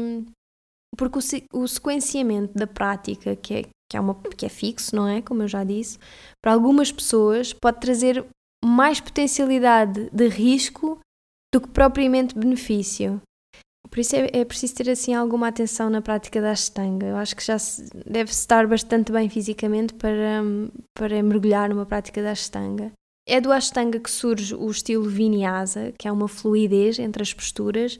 porque 0.98 1.20
o, 1.54 1.62
o 1.62 1.68
sequenciamento 1.68 2.54
da 2.54 2.68
prática, 2.68 3.36
que 3.36 3.54
é, 3.54 3.64
que, 3.90 3.98
é 3.98 4.00
uma, 4.00 4.16
que 4.16 4.46
é 4.46 4.50
fixo, 4.50 4.96
não 4.96 5.08
é? 5.08 5.22
Como 5.22 5.44
eu 5.44 5.48
já 5.48 5.64
disse, 5.64 5.98
para 6.42 6.54
algumas 6.54 6.92
pessoas 6.92 7.54
pode 7.54 7.80
trazer 7.80 8.26
mais 8.64 9.00
potencialidade 9.00 10.10
de 10.12 10.28
risco 10.28 11.00
do 11.54 11.62
que 11.62 11.68
propriamente 11.70 12.38
benefício. 12.38 13.22
Por 13.90 14.00
isso 14.00 14.16
é, 14.16 14.30
é 14.34 14.46
preciso 14.46 14.76
ter 14.76 14.90
assim 14.90 15.14
alguma 15.14 15.50
atenção 15.50 15.90
na 15.90 16.02
prática 16.02 16.42
da 16.42 16.52
Ashtanga. 16.52 17.06
Eu 17.06 17.18
acho 17.18 17.36
que 17.36 17.46
já 17.46 17.58
deve-se 18.06 18.40
estar 18.40 18.66
bastante 18.66 19.12
bem 19.12 19.30
fisicamente 19.30 19.94
para, 19.94 20.42
para 20.98 21.22
mergulhar 21.22 21.70
numa 21.70 21.86
prática 21.86 22.24
da 22.24 22.32
Ashtanga. 22.32 22.92
É 23.28 23.40
do 23.40 23.52
Ashtanga 23.52 24.00
que 24.00 24.10
surge 24.10 24.56
o 24.56 24.70
estilo 24.70 25.08
Vinyasa, 25.08 25.94
que 25.98 26.08
é 26.08 26.12
uma 26.12 26.28
fluidez 26.28 26.98
entre 26.98 27.22
as 27.22 27.34
posturas, 27.34 28.00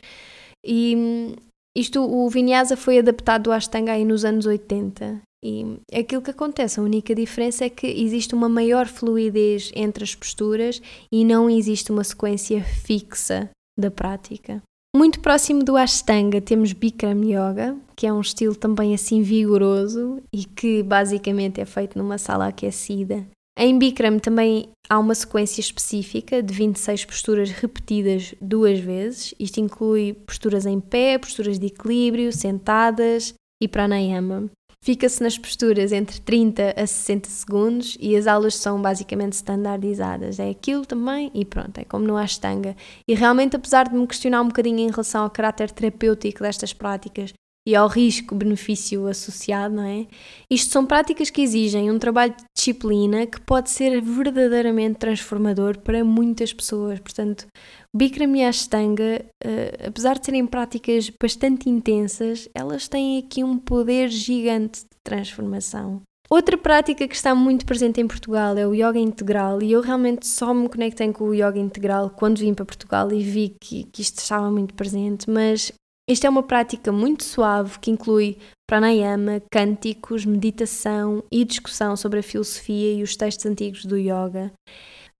e 0.66 1.36
isto, 1.76 2.02
o 2.02 2.30
Vinyasa 2.30 2.78
foi 2.78 3.00
adaptado 3.00 3.44
do 3.44 3.52
Ashtanga 3.52 3.94
aí 3.94 4.06
nos 4.06 4.24
anos 4.24 4.46
80. 4.46 5.22
E 5.44 5.78
aquilo 5.94 6.22
que 6.22 6.32
acontece, 6.32 6.80
a 6.80 6.84
única 6.84 7.14
diferença 7.14 7.66
é 7.66 7.70
que 7.70 7.86
existe 7.86 8.34
uma 8.34 8.48
maior 8.48 8.88
fluidez 8.88 9.72
entre 9.76 10.04
as 10.04 10.16
posturas 10.16 10.82
e 11.12 11.26
não 11.26 11.50
existe 11.50 11.92
uma 11.92 12.04
sequência 12.04 12.64
fixa 12.64 13.50
da 13.78 13.92
prática. 13.92 14.62
Muito 14.96 15.20
próximo 15.20 15.64
do 15.64 15.76
Ashtanga 15.76 16.40
temos 16.40 16.72
Bikram 16.72 17.24
Yoga, 17.24 17.76
que 17.96 18.06
é 18.06 18.14
um 18.14 18.22
estilo 18.22 18.56
também 18.56 18.94
assim 18.94 19.24
vigoroso 19.24 20.22
e 20.32 20.46
que 20.46 20.84
basicamente 20.84 21.60
é 21.60 21.66
feito 21.66 21.98
numa 21.98 22.20
sala 22.20 22.48
aquecida. 22.48 23.26
Em 23.58 23.78
Bikram 23.78 24.18
também 24.18 24.70
há 24.90 24.98
uma 24.98 25.14
sequência 25.14 25.62
específica 25.62 26.42
de 26.42 26.54
26 26.54 27.06
posturas 27.06 27.52
repetidas 27.52 28.34
duas 28.42 28.80
vezes. 28.80 29.34
Isto 29.40 29.60
inclui 29.60 30.14
posturas 30.14 30.66
em 30.66 30.80
pé, 30.80 31.20
posturas 31.20 31.60
de 31.60 31.68
equilíbrio, 31.68 32.34
sentadas 32.34 33.36
e 33.62 33.68
pranayama. 33.68 34.50
Fica-se 34.84 35.24
nas 35.24 35.38
posturas 35.38 35.94
entre 35.94 36.20
30 36.20 36.74
a 36.76 36.86
60 36.86 37.30
segundos 37.30 37.98
e 38.02 38.18
as 38.18 38.28
aulas 38.28 38.56
são 38.56 38.82
basicamente 38.82 39.32
standardizadas. 39.32 40.40
É 40.40 40.50
aquilo 40.50 40.86
também 40.86 41.32
e 41.34 41.46
pronto, 41.46 41.78
é 41.78 41.86
como 41.86 42.06
no 42.06 42.18
Ashtanga. 42.18 42.76
E 43.08 43.14
realmente, 43.14 43.56
apesar 43.56 43.88
de 43.88 43.96
me 43.96 44.06
questionar 44.06 44.42
um 44.42 44.48
bocadinho 44.48 44.80
em 44.80 44.90
relação 44.90 45.24
ao 45.24 45.30
caráter 45.30 45.72
terapêutico 45.72 46.44
destas 46.44 46.74
práticas, 46.74 47.34
e 47.66 47.76
ao 47.76 47.88
risco-benefício 47.88 49.08
associado, 49.08 49.76
não 49.76 49.84
é? 49.84 50.06
Isto 50.50 50.72
são 50.72 50.86
práticas 50.86 51.30
que 51.30 51.42
exigem 51.42 51.90
um 51.90 51.98
trabalho 51.98 52.36
de 52.36 52.44
disciplina 52.56 53.26
que 53.26 53.40
pode 53.40 53.70
ser 53.70 54.02
verdadeiramente 54.02 55.00
transformador 55.00 55.80
para 55.80 56.04
muitas 56.04 56.52
pessoas. 56.52 57.00
Portanto, 57.00 57.48
Bikram 57.96 58.36
e 58.36 58.44
Ashtanga, 58.44 59.26
uh, 59.46 59.88
apesar 59.88 60.20
de 60.20 60.26
serem 60.26 60.46
práticas 60.46 61.10
bastante 61.22 61.70
intensas, 61.70 62.50
elas 62.54 62.88
têm 62.88 63.20
aqui 63.20 63.44
um 63.44 63.58
poder 63.58 64.10
gigante 64.10 64.82
de 64.82 64.98
transformação. 65.04 66.02
Outra 66.30 66.58
prática 66.58 67.08
que 67.08 67.16
está 67.16 67.36
muito 67.36 67.66
presente 67.66 68.02
em 68.02 68.08
Portugal 68.08 68.58
é 68.58 68.66
o 68.66 68.74
yoga 68.74 68.98
integral 68.98 69.62
e 69.62 69.72
eu 69.72 69.82
realmente 69.82 70.26
só 70.26 70.54
me 70.54 70.68
conectei 70.68 71.12
com 71.14 71.26
o 71.26 71.34
yoga 71.34 71.60
integral 71.60 72.10
quando 72.10 72.40
vim 72.40 72.54
para 72.54 72.66
Portugal 72.66 73.12
e 73.12 73.22
vi 73.22 73.56
que, 73.60 73.84
que 73.84 74.02
isto 74.02 74.20
estava 74.20 74.50
muito 74.50 74.74
presente, 74.74 75.30
mas 75.30 75.72
esta 76.10 76.28
é 76.28 76.30
uma 76.30 76.44
prática 76.44 76.92
muito 76.92 77.24
suave 77.24 77.80
que 77.80 77.90
inclui 77.90 78.38
pranayama, 78.68 79.42
cânticos, 79.52 80.26
meditação 80.26 81.24
e 81.32 81.46
discussão 81.46 81.96
sobre 81.96 82.20
a 82.20 82.24
filosofia 82.24 82.94
e 82.94 83.04
os 83.04 83.16
textos 83.16 83.46
antigos 83.46 83.86
do 83.86 83.98
yoga. 83.98 84.52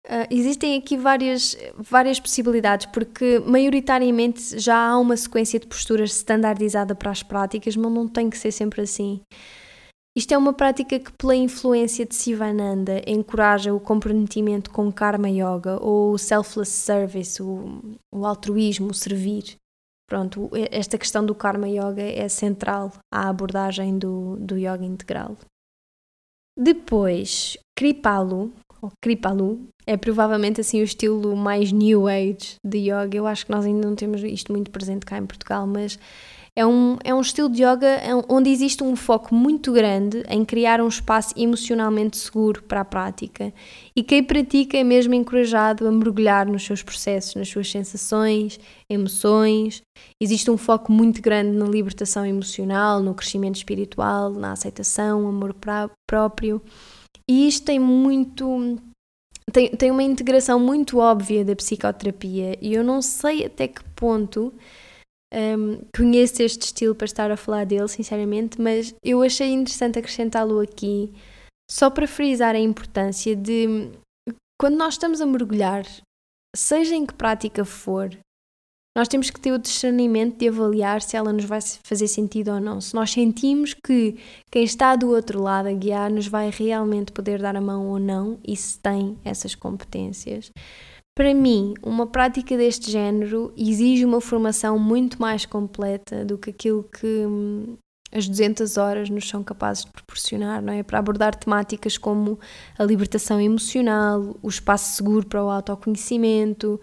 Uh, 0.06 0.28
existem 0.30 0.78
aqui 0.78 0.98
várias, 0.98 1.56
várias 1.78 2.20
possibilidades, 2.20 2.86
porque 2.88 3.40
maioritariamente 3.40 4.60
já 4.60 4.90
há 4.90 4.98
uma 4.98 5.16
sequência 5.16 5.58
de 5.58 5.68
posturas 5.68 6.12
standardizada 6.12 6.94
para 6.94 7.12
as 7.12 7.24
práticas, 7.24 7.78
mas 7.78 7.92
não 7.92 8.06
tem 8.06 8.30
que 8.30 8.38
ser 8.38 8.52
sempre 8.52 8.82
assim. 8.82 9.22
Isto 10.16 10.34
é 10.34 10.38
uma 10.38 10.52
prática 10.52 11.00
que, 11.00 11.12
pela 11.14 11.36
influência 11.36 12.06
de 12.06 12.14
Sivananda, 12.14 13.02
encoraja 13.08 13.74
o 13.74 13.80
comprometimento 13.80 14.70
com 14.70 14.92
Karma 14.92 15.30
Yoga 15.30 15.80
ou 15.82 16.12
o 16.12 16.18
selfless 16.18 16.72
service, 16.72 17.42
o, 17.42 17.98
o 18.14 18.26
altruísmo, 18.26 18.92
o 18.92 18.94
servir. 18.94 19.56
Pronto, 20.14 20.48
esta 20.70 20.96
questão 20.96 21.26
do 21.26 21.34
Karma 21.34 21.68
Yoga 21.68 22.04
é 22.04 22.30
central 22.30 22.92
à 23.12 23.30
abordagem 23.30 23.98
do, 23.98 24.38
do 24.40 24.56
yoga 24.56 24.86
integral. 24.86 25.36
Depois, 26.56 27.58
Kripalu, 27.76 28.54
ou 28.80 28.92
Kripalu, 29.02 29.68
é 29.88 29.98
provavelmente 29.98 30.62
assim 30.62 30.82
o 30.82 30.84
estilo 30.84 31.36
mais 31.36 31.72
new 31.72 32.08
age 32.08 32.58
de 32.64 32.78
yoga. 32.78 33.18
Eu 33.18 33.26
acho 33.26 33.48
que 33.48 33.52
nós 33.52 33.66
ainda 33.66 33.88
não 33.88 33.96
temos 33.96 34.22
isto 34.22 34.52
muito 34.52 34.70
presente 34.70 35.04
cá 35.04 35.18
em 35.18 35.26
Portugal, 35.26 35.66
mas 35.66 35.98
é 36.56 36.64
um, 36.66 36.98
é 37.04 37.14
um 37.14 37.22
estilo 37.22 37.50
de 37.50 37.64
yoga 37.64 37.88
é 37.88 38.14
onde 38.30 38.50
existe 38.50 38.84
um 38.84 38.96
foco 38.96 39.34
muito 39.34 39.72
grande 39.72 40.24
em 40.30 40.46
criar 40.46 40.80
um 40.82 40.88
espaço 40.88 41.34
emocionalmente 41.36 42.16
seguro 42.16 42.62
para 42.64 42.82
a 42.82 42.86
prática. 42.86 43.52
E 43.96 44.04
quem 44.04 44.24
pratica 44.24 44.78
é 44.78 44.84
mesmo 44.84 45.16
encorajado 45.16 45.88
a 45.88 45.92
mergulhar 45.92 46.46
nos 46.46 46.64
seus 46.64 46.84
processos, 46.84 47.34
nas 47.34 47.50
suas 47.50 47.72
sensações, 47.72 48.60
emoções. 48.88 49.82
Existe 50.22 50.52
um 50.52 50.58
foco 50.58 50.92
muito 50.92 51.24
grande 51.24 51.58
na 51.58 51.66
libertação 51.66 52.24
emocional, 52.24 53.02
no 53.02 53.16
crescimento 53.16 53.56
espiritual, 53.56 54.32
na 54.32 54.52
aceitação, 54.52 55.28
amor 55.28 55.56
próprio. 56.08 56.62
E 57.28 57.48
isto 57.48 57.66
tem 57.66 57.80
muito. 57.80 58.78
Tem, 59.52 59.70
tem 59.70 59.92
uma 59.92 60.04
integração 60.04 60.60
muito 60.60 61.00
óbvia 61.00 61.44
da 61.44 61.56
psicoterapia 61.56 62.58
e 62.62 62.74
eu 62.74 62.84
não 62.84 63.02
sei 63.02 63.46
até 63.46 63.68
que 63.68 63.84
ponto 63.96 64.54
um, 65.34 65.82
conheço 65.96 66.42
este 66.42 66.66
estilo 66.66 66.96
para 66.96 67.06
estar 67.06 67.32
a 67.32 67.38
falar 67.38 67.66
dele, 67.66 67.88
sinceramente, 67.88 68.62
mas 68.62 68.94
eu 69.04 69.22
achei 69.22 69.50
interessante 69.50 70.00
acrescentá-lo 70.00 70.60
aqui 70.60 71.12
só 71.70 71.90
para 71.90 72.08
frisar 72.08 72.56
a 72.56 72.60
importância 72.60 73.36
de 73.36 73.90
quando 74.60 74.78
nós 74.78 74.94
estamos 74.94 75.20
a 75.22 75.26
mergulhar, 75.26 75.86
seja 76.56 76.96
em 76.96 77.06
que 77.06 77.14
prática 77.14 77.66
for, 77.66 78.10
nós 78.96 79.08
temos 79.08 79.32
que 79.32 79.40
ter 79.40 79.52
o 79.52 79.58
discernimento 79.58 80.38
de 80.38 80.48
avaliar 80.48 81.02
se 81.02 81.18
ela 81.18 81.34
nos 81.34 81.46
vai 81.46 81.60
fazer 81.84 82.08
sentido 82.08 82.52
ou 82.52 82.60
não. 82.60 82.80
Se 82.80 82.94
nós 82.94 83.12
sentimos 83.12 83.74
que 83.74 84.18
quem 84.52 84.64
está 84.64 84.96
do 84.96 85.10
outro 85.10 85.42
lado 85.42 85.68
a 85.68 85.74
guiar 85.74 86.12
nos 86.12 86.28
vai 86.28 86.52
realmente 86.52 87.12
poder 87.12 87.42
dar 87.42 87.56
a 87.56 87.62
mão 87.62 87.88
ou 87.88 87.98
não 87.98 88.40
e 88.48 88.56
se 88.56 88.80
tem 88.80 89.18
essas 89.26 89.56
competências. 89.56 90.52
Para 91.16 91.34
mim, 91.34 91.76
uma 91.84 92.08
prática 92.08 92.58
deste 92.58 92.90
género 92.90 93.54
exige 93.56 94.04
uma 94.04 94.20
formação 94.20 94.80
muito 94.80 95.22
mais 95.22 95.46
completa 95.46 96.26
do 96.26 96.40
que 96.40 96.50
aquilo 96.50 96.84
que 96.84 97.26
hum, 97.26 97.78
as 98.12 98.28
200 98.28 98.78
horas 98.78 99.10
nos 99.10 99.30
são 99.30 99.44
capazes 99.44 99.86
de 99.86 99.92
proporcionar, 99.92 100.62
não 100.62 100.74
é? 100.74 100.82
Para 100.82 100.98
abordar 101.00 101.36
temáticas 101.36 101.98
como 101.98 102.40
a 102.78 102.84
libertação 102.84 103.40
emocional, 103.40 104.36
o 104.42 104.48
espaço 104.48 104.96
seguro 104.96 105.28
para 105.28 105.44
o 105.44 105.50
autoconhecimento 105.50 106.82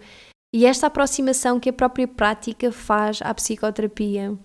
e 0.53 0.65
esta 0.65 0.87
aproximação 0.87 1.59
que 1.59 1.69
a 1.69 1.73
própria 1.73 2.07
prática 2.07 2.71
faz 2.71 3.19
à 3.21 3.33
psicoterapia. 3.33 4.37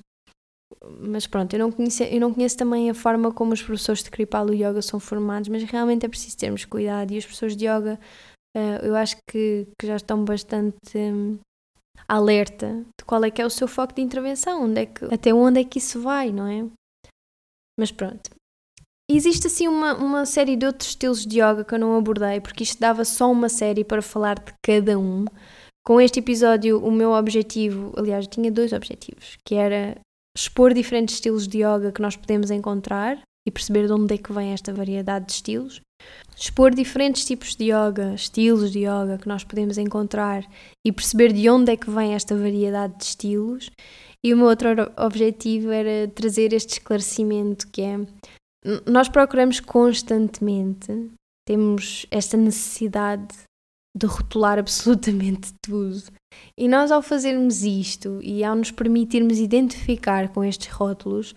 Mas 1.01 1.27
pronto, 1.27 1.53
eu 1.55 1.59
não, 1.59 1.73
conheço, 1.73 2.03
eu 2.03 2.21
não 2.21 2.33
conheço 2.33 2.57
também 2.57 2.91
a 2.91 2.95
forma 2.95 3.33
como 3.33 3.53
os 3.53 3.63
professores 3.63 4.03
de 4.03 4.11
Kripalu 4.11 4.53
Yoga 4.53 4.83
são 4.83 5.01
formados, 5.01 5.49
mas 5.49 5.63
realmente 5.65 6.07
é 6.07 6.09
preciso 6.09 6.37
termos 6.37 6.65
cuidado 6.65 7.13
e 7.13 7.19
os 7.19 7.25
professores 7.25 7.57
de 7.57 7.67
Yoga 7.67 7.99
Uh, 8.57 8.87
eu 8.87 8.97
acho 8.97 9.19
que, 9.29 9.69
que, 9.79 9.87
já 9.87 9.97
estão 9.97 10.25
bastante 10.25 10.97
um, 10.97 11.39
alerta 12.09 12.83
de 12.99 13.05
qual 13.05 13.23
é 13.23 13.31
que 13.31 13.43
é 13.43 13.45
o 13.45 13.51
seu 13.51 13.69
foco 13.69 13.95
de 13.95 14.01
intervenção, 14.01 14.65
onde 14.65 14.81
é 14.81 14.87
que, 14.87 15.05
até 15.05 15.35
onde 15.35 15.61
é 15.61 15.65
que 15.65 15.79
isso 15.79 16.01
vai, 16.01 16.33
não 16.33 16.47
é? 16.47 16.67
Mas 17.79 17.93
pronto. 17.93 18.31
Existe 19.11 19.47
assim 19.47 19.69
uma, 19.69 19.95
uma 19.95 20.25
série 20.25 20.57
de 20.57 20.65
outros 20.65 20.89
estilos 20.89 21.27
de 21.27 21.39
yoga 21.39 21.65
que 21.65 21.75
eu 21.75 21.79
não 21.79 21.99
abordei, 21.99 22.41
porque 22.41 22.65
isto 22.65 22.81
dava 22.81 23.05
só 23.05 23.31
uma 23.31 23.51
série 23.51 23.85
para 23.85 24.01
falar 24.01 24.37
de 24.37 24.55
cada 24.65 24.99
um. 24.99 25.27
Com 25.85 26.01
este 26.01 26.21
episódio, 26.21 26.83
o 26.83 26.91
meu 26.91 27.13
objetivo, 27.13 27.93
aliás, 27.97 28.27
tinha 28.27 28.51
dois 28.51 28.73
objetivos, 28.73 29.37
que 29.45 29.55
era 29.55 30.01
expor 30.35 30.73
diferentes 30.73 31.17
estilos 31.17 31.47
de 31.47 31.59
yoga 31.59 31.93
que 31.93 32.01
nós 32.01 32.17
podemos 32.17 32.51
encontrar 32.51 33.21
e 33.47 33.51
perceber 33.51 33.87
de 33.87 33.93
onde 33.93 34.15
é 34.15 34.19
que 34.19 34.33
vem 34.33 34.53
esta 34.53 34.73
variedade 34.73 35.27
de 35.27 35.33
estilos 35.33 35.81
expor 36.37 36.75
diferentes 36.75 37.25
tipos 37.25 37.57
de 37.57 37.73
yoga, 37.73 38.15
estilos 38.15 38.71
de 38.71 38.81
yoga 38.81 39.19
que 39.19 39.29
nós 39.29 39.43
podemos 39.43 39.79
encontrar 39.79 40.47
e 40.85 40.93
perceber 40.93 41.33
de 41.33 41.49
onde 41.49 41.73
é 41.73 41.77
que 41.77 41.91
vem 41.91 42.15
esta 42.15 42.37
variedade 42.37 42.97
de 42.99 43.05
estilos. 43.05 43.71
E 44.25 44.35
o 44.35 44.37
meu 44.37 44.47
outro 44.47 44.69
objetivo 44.97 45.71
era 45.71 46.09
trazer 46.09 46.53
este 46.53 46.75
esclarecimento 46.75 47.69
que 47.69 47.83
é 47.83 47.99
nós 48.85 49.09
procuramos 49.09 49.61
constantemente, 49.61 51.11
temos 51.47 52.05
esta 52.11 52.37
necessidade 52.37 53.29
de 53.97 54.07
rotular 54.07 54.59
absolutamente 54.61 55.53
tudo. 55.63 56.03
E 56.59 56.69
nós, 56.69 56.91
ao 56.91 57.01
fazermos 57.01 57.63
isto 57.63 58.21
e 58.23 58.45
ao 58.45 58.57
nos 58.57 58.71
permitirmos 58.71 59.39
identificar 59.39 60.29
com 60.29 60.45
estes 60.45 60.69
rótulos, 60.69 61.33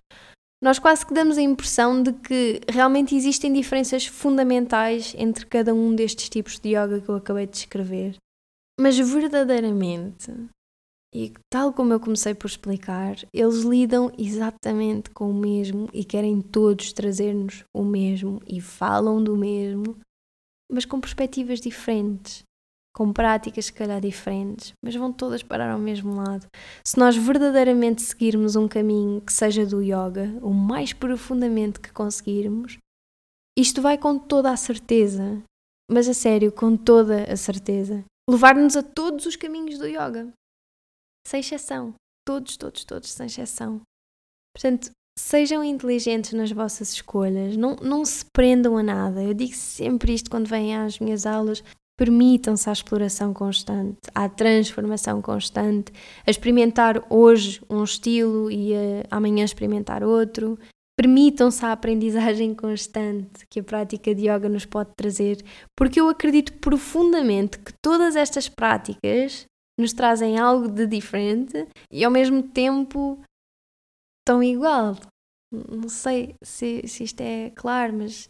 nós 0.62 0.78
quase 0.78 1.06
que 1.06 1.13
damos 1.13 1.38
a 1.38 1.41
impressão 1.41 2.04
de 2.04 2.12
que 2.12 2.62
realmente 2.69 3.15
existem 3.15 3.54
diferenças 3.54 4.06
fundamentais 4.06 5.15
entre 5.17 5.45
cada 5.45 5.74
um 5.74 5.95
destes 5.95 6.28
tipos 6.28 6.60
de 6.60 6.69
yoga 6.69 7.00
que 7.00 7.10
eu 7.10 7.15
acabei 7.15 7.45
de 7.45 7.54
descrever. 7.54 8.17
Mas 8.80 8.98
verdadeiramente, 8.98 10.32
e 11.13 11.34
tal 11.50 11.74
como 11.74 11.93
eu 11.93 12.00
comecei 12.00 12.34
por 12.34 12.48
explicar, 12.48 13.15
eles 13.34 13.62
lidam 13.63 14.12
exatamente 14.17 15.10
com 15.10 15.30
o 15.30 15.34
mesmo 15.34 15.89
e 15.93 16.04
querem 16.04 16.41
todos 16.41 16.91
trazer-nos 16.93 17.63
o 17.74 17.84
mesmo 17.84 18.41
e 18.45 18.60
falam 18.60 19.24
do 19.24 19.36
mesmo, 19.38 19.98
mas 20.72 20.86
com 20.86 21.00
perspectivas 21.00 21.62
diferentes 21.62 22.43
com 22.93 23.13
práticas 23.13 23.65
se 23.65 23.73
calhar 23.73 24.02
diferentes, 24.02 24.73
mas 24.84 24.95
vão 24.95 25.12
todas 25.13 25.43
parar 25.43 25.71
ao 25.71 25.80
mesmo 25.80 26.15
lado. 26.15 26.47
Se 26.84 26.97
nós 26.97 27.15
verdadeiramente 27.15 28.02
seguirmos 28.02 28.56
um 28.56 28.67
caminho 28.67 29.21
que 29.21 29.32
seja 29.32 29.65
do 29.65 29.82
yoga, 29.82 30.38
o 30.41 30.54
mais 30.54 30.93
profundamente 30.93 31.80
que 31.80 31.91
conseguirmos, 31.91 32.78
isto 33.58 33.82
vai 33.82 33.97
com 33.97 34.17
toda 34.17 34.52
a 34.52 34.58
certeza, 34.58 35.41
mas 35.89 36.08
a 36.08 36.13
sério, 36.13 36.52
com 36.52 36.78
toda 36.78 37.23
a 37.32 37.36
certeza, 37.36 38.04
levar-nos 38.30 38.78
a 38.78 38.84
todos 38.84 39.25
os 39.25 39.36
caminhos 39.36 39.78
do 39.78 39.88
yoga, 39.88 40.32
sem 41.25 41.39
exceção. 41.39 41.93
Todos, 42.25 42.58
todos, 42.58 42.84
todos, 42.84 43.12
sem 43.12 43.25
exceção. 43.25 43.82
Portanto, 44.54 44.91
sejam 45.17 45.63
inteligentes 45.63 46.34
nas 46.34 46.52
vossas 46.52 46.93
escolhas, 46.93 47.58
não, 47.58 47.75
não 47.75 48.06
se 48.06 48.23
prendam 48.34 48.78
a 48.78 48.84
nada. 48.84 49.23
Eu 49.23 49.34
digo 49.34 49.54
sempre 49.54 50.13
isto 50.13 50.30
quando 50.30 50.47
vêm 50.47 50.75
às 50.75 50.99
minhas 50.99 51.25
aulas. 51.25 51.63
Permitam-se 52.00 52.70
à 52.70 52.72
exploração 52.72 53.34
constante, 53.34 54.00
à 54.16 54.30
transformação 54.30 55.22
constante, 55.22 55.92
a 56.26 56.32
experimentar 56.32 57.06
hoje 57.10 57.62
um 57.70 57.84
estilo 57.84 58.50
e 58.50 58.74
a, 58.74 59.18
amanhã 59.18 59.44
experimentar 59.44 60.02
outro. 60.02 60.58
Permitam-se 60.98 61.66
à 61.66 61.74
aprendizagem 61.74 62.56
constante 62.56 63.46
que 63.50 63.60
a 63.60 63.64
prática 63.64 64.16
de 64.16 64.30
yoga 64.30 64.48
nos 64.48 64.66
pode 64.66 64.92
trazer, 64.96 65.44
porque 65.78 66.00
eu 66.00 66.08
acredito 66.08 66.54
profundamente 66.60 67.60
que 67.60 67.74
todas 67.84 68.16
estas 68.16 68.48
práticas 68.48 69.46
nos 69.78 69.92
trazem 69.92 70.40
algo 70.40 70.70
de 70.70 70.88
diferente 70.88 71.68
e 71.92 72.06
ao 72.06 72.12
mesmo 72.12 72.42
tempo 72.42 73.20
tão 74.26 74.42
igual. 74.42 74.96
Não 75.52 75.90
sei 75.90 76.34
se, 76.42 76.88
se 76.88 77.04
isto 77.04 77.20
é 77.20 77.50
claro, 77.50 77.92
mas 77.98 78.30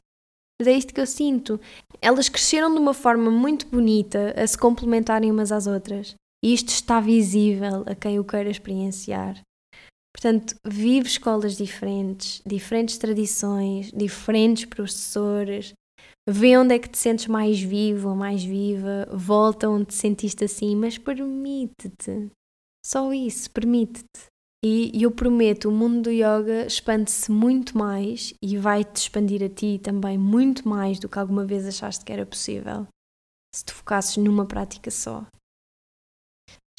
mas 0.59 0.67
é 0.67 0.73
isto 0.73 0.93
que 0.93 0.99
eu 0.99 1.05
sinto. 1.05 1.59
Elas 2.01 2.27
cresceram 2.27 2.73
de 2.73 2.79
uma 2.79 2.93
forma 2.93 3.31
muito 3.31 3.65
bonita 3.67 4.33
a 4.37 4.45
se 4.45 4.57
complementarem 4.57 5.31
umas 5.31 5.51
às 5.51 5.67
outras. 5.67 6.15
E 6.43 6.53
isto 6.53 6.69
está 6.69 6.99
visível 6.99 7.83
a 7.85 7.95
quem 7.95 8.19
o 8.19 8.23
queira 8.23 8.49
experienciar. 8.49 9.41
Portanto, 10.13 10.55
vive 10.65 11.07
escolas 11.07 11.55
diferentes, 11.55 12.41
diferentes 12.45 12.97
tradições, 12.97 13.91
diferentes 13.91 14.65
professores. 14.65 15.73
Vê 16.27 16.57
onde 16.57 16.75
é 16.75 16.79
que 16.79 16.89
te 16.89 16.97
sentes 16.97 17.27
mais 17.27 17.59
vivo 17.59 18.09
ou 18.09 18.15
mais 18.15 18.43
viva. 18.43 19.07
Volta 19.13 19.69
onde 19.69 19.85
te 19.85 19.95
sentiste 19.95 20.43
assim, 20.43 20.75
mas 20.75 20.97
permite-te. 20.97 22.29
Só 22.85 23.13
isso, 23.13 23.49
permite-te. 23.51 24.27
E 24.63 24.91
eu 25.01 25.09
prometo, 25.09 25.69
o 25.69 25.71
mundo 25.71 26.01
do 26.01 26.11
yoga 26.11 26.65
expande-se 26.65 27.31
muito 27.31 27.77
mais 27.77 28.33
e 28.41 28.57
vai-te 28.57 28.97
expandir 28.97 29.41
a 29.41 29.47
ti 29.47 29.79
também 29.81 30.17
muito 30.17 30.67
mais 30.67 30.99
do 30.99 31.07
que 31.07 31.17
alguma 31.17 31.45
vez 31.45 31.65
achaste 31.65 32.03
que 32.03 32.11
era 32.11 32.25
possível, 32.25 32.85
se 33.55 33.63
tu 33.63 33.73
focasses 33.73 34.17
numa 34.17 34.45
prática 34.45 34.91
só. 34.91 35.25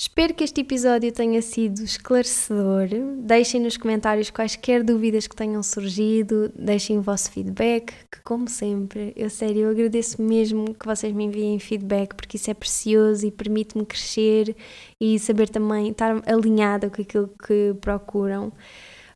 Espero 0.00 0.32
que 0.32 0.42
este 0.42 0.62
episódio 0.62 1.12
tenha 1.12 1.42
sido 1.42 1.82
esclarecedor. 1.82 2.88
Deixem 3.18 3.60
nos 3.60 3.76
comentários 3.76 4.30
quaisquer 4.30 4.82
dúvidas 4.82 5.26
que 5.26 5.36
tenham 5.36 5.62
surgido, 5.62 6.50
deixem 6.56 6.96
o 6.96 7.02
vosso 7.02 7.30
feedback, 7.30 7.92
que, 8.10 8.22
como 8.22 8.48
sempre, 8.48 9.12
eu 9.14 9.28
sério, 9.28 9.64
eu 9.64 9.70
agradeço 9.70 10.22
mesmo 10.22 10.72
que 10.72 10.86
vocês 10.86 11.12
me 11.12 11.24
enviem 11.24 11.58
feedback, 11.58 12.14
porque 12.14 12.38
isso 12.38 12.50
é 12.50 12.54
precioso 12.54 13.26
e 13.26 13.30
permite-me 13.30 13.84
crescer 13.84 14.56
e 14.98 15.18
saber 15.18 15.50
também 15.50 15.90
estar 15.90 16.22
alinhada 16.26 16.88
com 16.88 17.02
aquilo 17.02 17.28
que 17.46 17.74
procuram. 17.78 18.50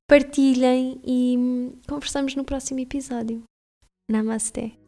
Partilhem 0.07 1.01
e 1.03 1.73
conversamos 1.89 2.37
no 2.37 2.45
próximo 2.45 2.81
episódio. 2.81 3.43
Namaste. 4.07 4.79